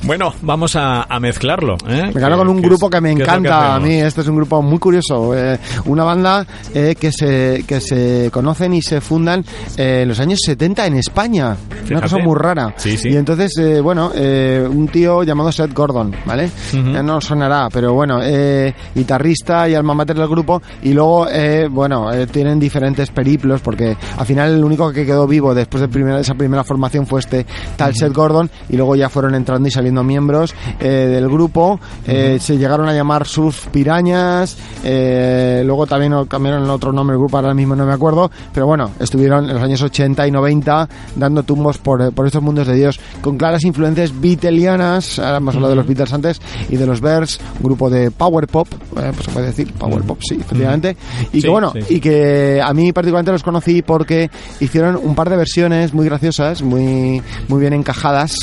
bueno, 0.02 0.34
vamos 0.42 0.76
a, 0.76 1.02
a 1.02 1.20
mezclarlo. 1.20 1.76
¿eh? 1.88 2.10
Me 2.14 2.20
con 2.38 2.48
un 2.48 2.60
¿Qué 2.60 2.68
grupo 2.68 2.86
es- 2.86 2.92
que 2.92 3.00
me 3.00 3.08
qué 3.14 3.20
lo 3.20 3.24
que 3.24 3.30
encanta 3.30 3.74
a 3.74 3.80
mí. 3.80 3.94
Este 3.94 4.20
es 4.20 4.28
un 4.28 4.36
grupo 4.36 4.62
muy 4.62 4.77
curioso. 4.78 5.36
eh, 5.36 5.58
una 5.86 6.04
banda 6.04 6.46
eh, 6.74 6.94
que, 6.98 7.12
se, 7.12 7.64
que 7.66 7.80
se 7.80 8.30
conocen 8.32 8.74
y 8.74 8.82
se 8.82 9.00
fundan 9.00 9.44
eh, 9.76 10.00
en 10.02 10.08
los 10.08 10.18
años 10.20 10.38
70 10.44 10.86
en 10.86 10.94
España. 10.96 11.56
Una 11.90 12.00
cosa 12.02 12.18
muy 12.18 12.34
rara. 12.36 12.74
Sí, 12.76 12.96
sí. 12.96 13.08
Y 13.10 13.16
entonces, 13.16 13.52
eh, 13.58 13.80
bueno, 13.80 14.10
eh, 14.14 14.66
un 14.68 14.88
tío 14.88 15.22
llamado 15.22 15.50
Seth 15.52 15.72
Gordon, 15.72 16.14
¿vale? 16.26 16.50
Eh, 16.74 17.02
no 17.02 17.20
sonará, 17.20 17.68
pero 17.72 17.94
bueno, 17.94 18.18
guitarrista 18.94 19.68
y 19.68 19.74
alma 19.74 19.94
mater 19.94 20.16
del 20.16 20.28
grupo. 20.28 20.60
Y 20.82 20.92
luego, 20.92 21.26
bueno, 21.70 22.08
tienen 22.30 22.58
diferentes 22.58 23.10
periplos 23.10 23.60
porque 23.60 23.96
al 24.16 24.26
final 24.26 24.54
el 24.54 24.64
único 24.64 24.92
que 24.92 25.06
quedó 25.06 25.26
vivo 25.26 25.54
después 25.54 25.80
de 25.80 25.88
primera, 25.88 26.20
esa 26.20 26.34
primera 26.34 26.64
formación 26.64 27.06
fue 27.06 27.20
este 27.20 27.46
tal 27.76 27.94
Seth 27.94 28.12
Gordon 28.12 28.50
y 28.68 28.76
luego 28.76 28.96
ya 28.96 29.08
fueron 29.08 29.34
entrando 29.34 29.68
y 29.68 29.70
saliendo 29.70 30.02
miembros 30.04 30.54
del 30.78 31.28
grupo. 31.28 31.80
Se 32.04 32.56
llegaron 32.58 32.88
a 32.88 32.92
llamar 32.94 33.26
Surf 33.26 33.66
Pirañas 33.68 34.56
eh, 34.84 35.62
luego 35.64 35.86
también 35.86 36.12
cambiaron 36.26 36.64
el 36.64 36.70
otro 36.70 36.92
nombre 36.92 37.14
el 37.14 37.20
grupo, 37.20 37.36
ahora 37.36 37.54
mismo 37.54 37.74
no 37.74 37.86
me 37.86 37.92
acuerdo, 37.92 38.30
pero 38.52 38.66
bueno, 38.66 38.90
estuvieron 38.98 39.48
en 39.48 39.54
los 39.54 39.62
años 39.62 39.82
80 39.82 40.26
y 40.26 40.30
90 40.30 40.88
dando 41.16 41.42
tumbos 41.42 41.78
por, 41.78 42.12
por 42.12 42.26
estos 42.26 42.42
mundos 42.42 42.66
de 42.66 42.74
Dios, 42.74 43.00
con 43.20 43.36
claras 43.36 43.64
influencias 43.64 44.18
beatleianas, 44.18 45.18
ahora 45.18 45.38
hemos 45.38 45.54
hablado 45.54 45.70
de 45.70 45.76
los 45.76 45.86
Beatles 45.86 46.12
antes, 46.12 46.40
y 46.68 46.76
de 46.76 46.86
los 46.86 47.00
Bears, 47.00 47.40
un 47.58 47.64
grupo 47.64 47.90
de 47.90 48.10
power 48.10 48.46
pop, 48.46 48.68
eh, 48.72 49.12
pues 49.14 49.24
se 49.24 49.30
puede 49.30 49.46
decir 49.46 49.72
power 49.74 50.02
pop, 50.02 50.18
sí, 50.20 50.36
efectivamente, 50.40 50.96
y 51.32 51.42
que 51.42 51.48
bueno, 51.48 51.72
y 51.88 52.00
que 52.00 52.60
a 52.62 52.72
mí 52.72 52.92
particularmente 52.92 53.32
los 53.32 53.42
conocí 53.42 53.82
porque 53.82 54.30
hicieron 54.60 54.98
un 55.02 55.14
par 55.14 55.30
de 55.30 55.36
versiones 55.36 55.94
muy 55.94 56.06
graciosas, 56.06 56.62
muy, 56.62 57.22
muy 57.48 57.60
bien 57.60 57.72
encajadas, 57.72 58.36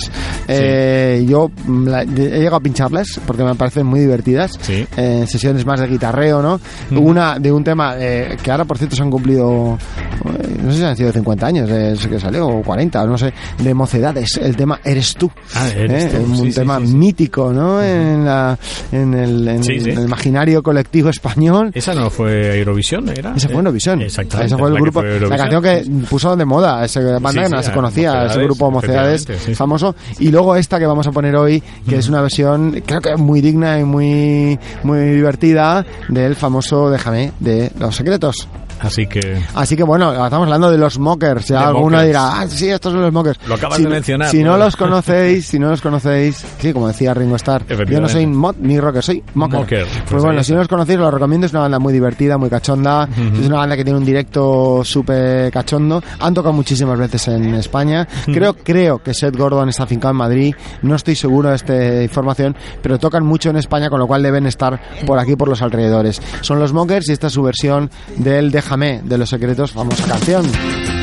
eh, 0.47 1.25
yo 1.27 1.49
mm, 1.65 1.87
la- 1.87 2.03
he 2.03 2.05
llegado 2.05 2.57
a 2.57 2.59
pincharles 2.59 3.19
porque 3.25 3.43
me 3.43 3.55
parecen 3.55 3.85
muy 3.85 3.99
divertidas, 3.99 4.57
Sí. 4.61 4.85
eh, 4.97 5.25
sesiones 5.27 5.65
más 5.65 5.79
de 5.79 5.87
guitarreo, 5.87 6.41
¿no? 6.41 6.59
Una 6.99 7.39
de 7.39 7.51
un 7.51 7.63
tema 7.63 7.95
eh, 7.97 8.37
que 8.41 8.51
ahora, 8.51 8.65
por 8.65 8.77
cierto, 8.77 8.95
se 8.95 9.01
han 9.01 9.09
cumplido, 9.11 9.77
eh, 10.25 10.57
no 10.63 10.71
sé 10.71 10.77
si 10.79 10.83
han 10.83 10.95
sido 10.97 11.11
50 11.11 11.47
años 11.47 11.69
desde 11.69 12.09
que 12.09 12.19
salió, 12.19 12.47
o 12.47 12.61
40, 12.61 13.05
no 13.05 13.17
sé, 13.17 13.33
de 13.59 13.73
mocedades. 13.73 14.37
El 14.37 14.55
tema 14.55 14.79
Eres 14.83 15.13
tú. 15.15 15.29
Ah, 15.55 15.67
Eres 15.75 16.05
¿eh? 16.05 16.17
tú, 16.17 16.31
Un 16.31 16.37
sí, 16.37 16.51
tema 16.51 16.79
mítico, 16.79 17.51
¿no? 17.51 17.81
En, 17.83 18.25
la, 18.25 18.57
en, 18.91 19.13
el, 19.13 19.47
en 19.47 19.55
el- 19.57 19.63
sí. 19.63 19.73
en 19.89 19.97
el 19.97 20.05
imaginario 20.05 20.61
colectivo 20.63 21.09
español. 21.09 21.71
Esa 21.73 21.93
no 21.93 22.09
fue 22.09 22.57
Eurovisión, 22.59 23.09
¿era? 23.09 23.33
Ese 23.35 23.47
fue 23.47 23.57
Eurovisión. 23.57 24.01
Exactamente. 24.01 24.47
Ese 24.53 24.57
fue 24.57 24.67
el 24.69 24.73
la 24.75 24.79
grupo. 24.81 24.99
fue 25.01 25.19
la 25.19 25.37
canción 25.37 25.63
que 25.63 25.85
puso 26.09 26.35
de 26.35 26.45
moda, 26.45 26.83
esa 26.85 27.01
banda 27.19 27.43
que 27.43 27.49
no 27.49 27.63
se 27.63 27.71
a 27.71 27.73
conocía, 27.73 28.25
ese 28.25 28.39
grupo 28.43 28.69
Mocedades 28.71 29.25
famoso. 29.55 29.95
Y 30.19 30.29
luego 30.35 30.57
esta 30.57 30.79
que 30.79 30.85
vamos 30.85 31.07
a 31.07 31.13
poner 31.13 31.33
hoy, 31.37 31.63
que 31.87 31.95
es 31.95 32.09
una 32.09 32.21
versión, 32.21 32.83
creo 32.85 32.99
que 32.99 33.15
muy 33.15 33.39
digna 33.39 33.79
y 33.79 33.85
muy, 33.85 34.59
muy 34.83 34.99
divertida, 35.11 35.85
del 36.09 36.35
famoso 36.35 36.89
Déjame, 36.89 37.31
de 37.39 37.71
Los 37.79 37.95
Secretos. 37.95 38.45
Así 38.79 39.07
que 39.07 39.41
Así 39.53 39.75
que 39.75 39.83
bueno, 39.83 40.11
estamos 40.11 40.45
hablando 40.45 40.69
de 40.71 40.77
los 40.77 40.99
Mockers. 40.99 41.47
Ya 41.47 41.59
De 41.59 41.65
alguno 41.65 41.83
Mockers. 41.97 42.05
dirá, 42.07 42.39
ah, 42.41 42.47
sí, 42.47 42.69
estos 42.69 42.91
son 42.93 43.01
los 43.01 43.11
Mockers. 43.13 43.39
Lo 43.47 43.55
acabas 43.55 43.77
si, 43.77 43.83
de 43.83 43.89
mencionar, 43.89 44.29
Si 44.29 44.43
¿no? 44.43 44.51
no 44.51 44.57
los 44.57 44.75
conocéis, 44.75 45.47
si 45.47 45.59
no 45.59 45.69
los 45.69 45.81
conocéis, 45.81 46.43
sí, 46.59 46.73
como 46.73 46.87
decía 46.87 47.13
Ringo 47.13 47.35
Starr, 47.35 47.63
yo 47.87 48.01
no 48.01 48.09
soy 48.09 48.25
mod 48.27 48.55
ni 48.59 48.79
rocker, 48.79 49.01
soy 49.03 49.23
Mocker. 49.33 49.59
Mocker, 49.59 49.85
Pues, 49.87 50.03
pues 50.09 50.23
bueno, 50.23 50.43
si 50.43 50.51
no 50.51 50.59
los 50.59 50.67
conocéis, 50.67 50.97
os 50.99 51.05
lo 51.05 51.11
recomiendo. 51.11 51.45
Es 51.45 51.53
una 51.53 51.61
banda 51.61 51.79
muy 51.79 51.93
divertida, 51.93 52.37
muy 52.37 52.49
cachonda. 52.49 53.07
Es 53.39 53.47
una 53.47 53.57
banda 53.57 53.75
que 53.77 53.83
tiene 53.83 53.99
un 53.99 54.05
directo 54.05 54.81
súper 54.83 55.51
cachondo. 55.51 56.01
Han 56.19 56.33
tocado 56.33 56.53
muchísimas 56.53 56.97
veces 56.99 57.27
en 57.29 57.53
España. 57.55 58.07
Creo, 58.25 58.55
creo 58.55 58.99
que 58.99 59.13
Seth 59.13 59.35
Gordon 59.35 59.69
está 59.69 59.83
afincado 59.83 60.11
en 60.11 60.17
Madrid. 60.17 60.55
No 60.81 60.95
estoy 60.95 61.15
seguro 61.15 61.49
de 61.49 61.55
esta 61.55 62.03
información, 62.03 62.55
pero 62.81 62.99
tocan 62.99 63.25
mucho 63.25 63.49
en 63.49 63.57
España, 63.57 63.89
con 63.89 63.99
lo 63.99 64.07
cual 64.07 64.21
deben 64.23 64.45
estar 64.47 64.79
por 65.05 65.17
aquí, 65.19 65.35
por 65.35 65.47
los 65.47 65.61
alrededores. 65.61 66.21
Son 66.41 66.59
los 66.59 66.73
Mockers 66.73 67.09
y 67.09 67.13
esta 67.13 67.27
es 67.27 67.33
su 67.33 67.43
versión 67.43 67.89
del 68.17 68.51
Déjame, 68.65 68.99
de 69.03 69.19
los 69.19 69.29
secretos, 69.29 69.71
famosa 69.71 70.07
canción. 70.07 70.43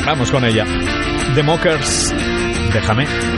vamos 0.05 0.29
con 0.29 0.43
ella. 0.43 0.65
The 1.33 1.43
Mockers. 1.43 2.13
Déjame. 2.73 3.05
Déjame. 3.05 3.33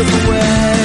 of 0.00 0.06
the 0.06 0.30
way. 0.30 0.77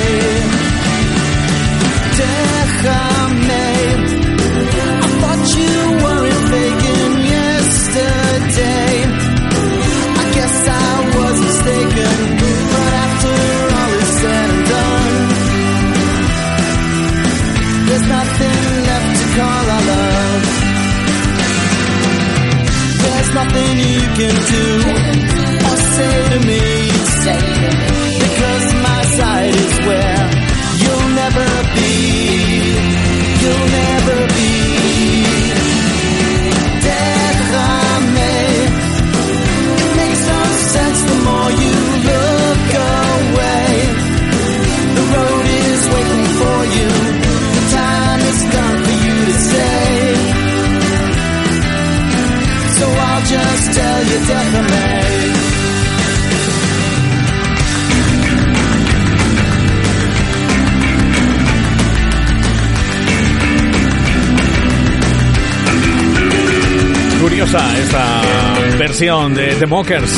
Versión 68.94 69.34
de 69.34 69.56
The 69.56 69.66
Mockers. 69.66 70.12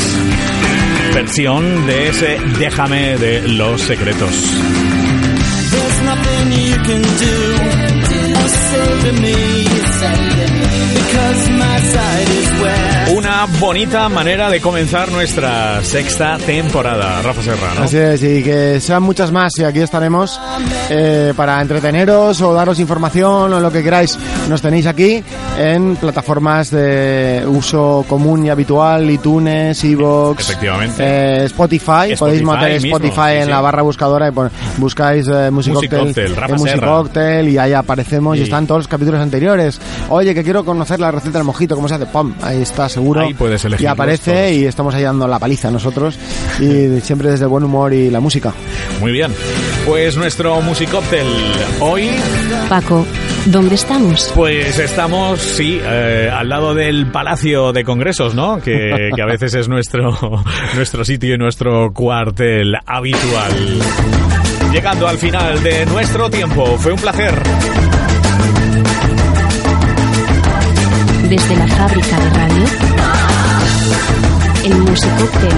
Versión 1.14 1.86
de 1.86 2.08
ese 2.08 2.38
Déjame 2.58 3.16
de 3.16 3.48
los 3.48 3.80
secretos. 3.80 4.30
Una 13.36 13.44
bonita 13.60 14.08
manera 14.08 14.48
de 14.48 14.62
comenzar 14.62 15.12
nuestra 15.12 15.84
sexta 15.84 16.38
temporada, 16.38 17.20
Rafa 17.20 17.42
Serrano. 17.42 17.82
Así 17.82 17.98
es, 17.98 18.22
y 18.22 18.42
que 18.42 18.80
sean 18.80 19.02
muchas 19.02 19.30
más 19.30 19.52
y 19.58 19.64
aquí 19.64 19.80
estaremos 19.80 20.40
eh, 20.88 21.34
para 21.36 21.60
entreteneros 21.60 22.40
o 22.40 22.54
daros 22.54 22.80
información 22.80 23.52
o 23.52 23.60
lo 23.60 23.70
que 23.70 23.82
queráis. 23.82 24.18
Nos 24.48 24.62
tenéis 24.62 24.86
aquí 24.86 25.22
en 25.58 25.96
plataformas 25.96 26.70
de 26.70 27.44
uso 27.46 28.06
común 28.08 28.46
y 28.46 28.48
habitual, 28.48 29.10
iTunes, 29.10 29.84
Evox, 29.84 30.40
Efectivamente. 30.48 31.02
eh, 31.04 31.44
Spotify. 31.44 32.12
Spotify 32.12 32.16
Podéis 32.18 32.42
meter 32.42 32.70
Spotify 32.76 33.20
sí, 33.32 33.36
en 33.36 33.44
sí. 33.44 33.50
la 33.50 33.60
barra 33.60 33.82
buscadora 33.82 34.28
y 34.28 34.30
pon- 34.30 34.50
buscáis 34.78 35.28
eh, 35.28 35.50
Music. 35.50 35.74
Cocktail 36.80 37.48
y 37.50 37.58
ahí 37.58 37.74
aparecemos 37.74 38.38
y, 38.38 38.40
Y- 38.40 38.42
están 38.44 38.66
todos 38.66 38.78
los 38.78 38.88
capítulos 38.88 39.20
anteriores. 39.20 39.78
Oye, 40.08 40.34
que 40.34 40.42
quiero 40.42 40.64
conocer 40.64 41.00
la 41.00 41.10
receta 41.10 41.36
del 41.36 41.44
mojito, 41.46 41.74
¿cómo 41.76 41.86
se 41.86 41.96
hace? 41.96 42.06
¡Pum! 42.06 42.32
Ahí 42.42 42.62
está, 42.62 42.88
seguro. 42.88 43.25
Ahí 43.26 43.34
puedes 43.34 43.62
Y 43.64 43.66
elegirlos 43.66 43.92
aparece 43.92 44.32
todos. 44.32 44.50
y 44.52 44.64
estamos 44.66 44.94
ahí 44.94 45.02
dando 45.02 45.26
la 45.28 45.38
paliza 45.38 45.70
nosotros 45.70 46.18
y 46.60 47.00
siempre 47.00 47.30
desde 47.30 47.44
el 47.44 47.48
buen 47.50 47.64
humor 47.64 47.92
y 47.92 48.10
la 48.10 48.20
música. 48.20 48.52
Muy 49.00 49.12
bien. 49.12 49.32
Pues 49.86 50.16
nuestro 50.16 50.60
Musicóctel 50.62 51.26
hoy, 51.80 52.10
Paco, 52.68 53.06
¿dónde 53.46 53.74
estamos? 53.76 54.32
pues 54.34 54.78
estamos, 54.78 55.40
sí, 55.40 55.80
eh, 55.82 56.30
al 56.32 56.48
lado 56.48 56.74
del 56.74 57.06
Palacio 57.06 57.72
de 57.72 57.84
Congresos, 57.84 58.34
¿no? 58.34 58.58
Que, 58.60 59.10
que 59.14 59.22
a 59.22 59.26
veces 59.26 59.54
es 59.54 59.68
nuestro, 59.68 60.18
nuestro 60.74 61.04
sitio 61.04 61.34
y 61.34 61.38
nuestro 61.38 61.92
cuartel 61.92 62.74
habitual. 62.84 63.52
Llegando 64.72 65.06
al 65.08 65.16
final 65.18 65.62
de 65.62 65.86
nuestro 65.86 66.28
tiempo, 66.28 66.66
fue 66.78 66.92
un 66.92 66.98
placer. 66.98 67.34
Desde 71.28 71.56
la 71.56 71.66
fábrica 71.66 72.18
de 72.20 72.30
radio, 72.30 72.64
el 74.64 74.78
Musicóctel 74.78 75.54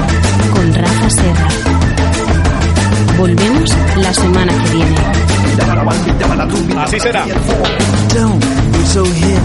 con 0.55 0.75
Rafa 0.75 1.11
Serra. 1.11 1.49
Volvemos 3.19 3.77
la 3.97 4.14
semana 4.14 4.53
que 4.64 4.71
viene. 4.77 4.97
Así 6.79 7.01
será. 7.01 7.25
Don't 8.14 8.45
be 8.73 8.85
so 8.87 9.05
hip. 9.05 9.43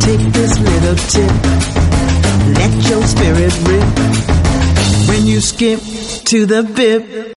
Take 0.00 0.32
this 0.32 0.58
little 0.58 0.96
tip. 1.08 1.32
Let 2.54 2.90
your 2.90 3.02
spirit 3.06 3.52
rip. 3.68 3.84
When 5.08 5.26
you 5.26 5.40
skip 5.40 5.80
to 6.24 6.46
the 6.46 6.62
bip. 6.62 7.18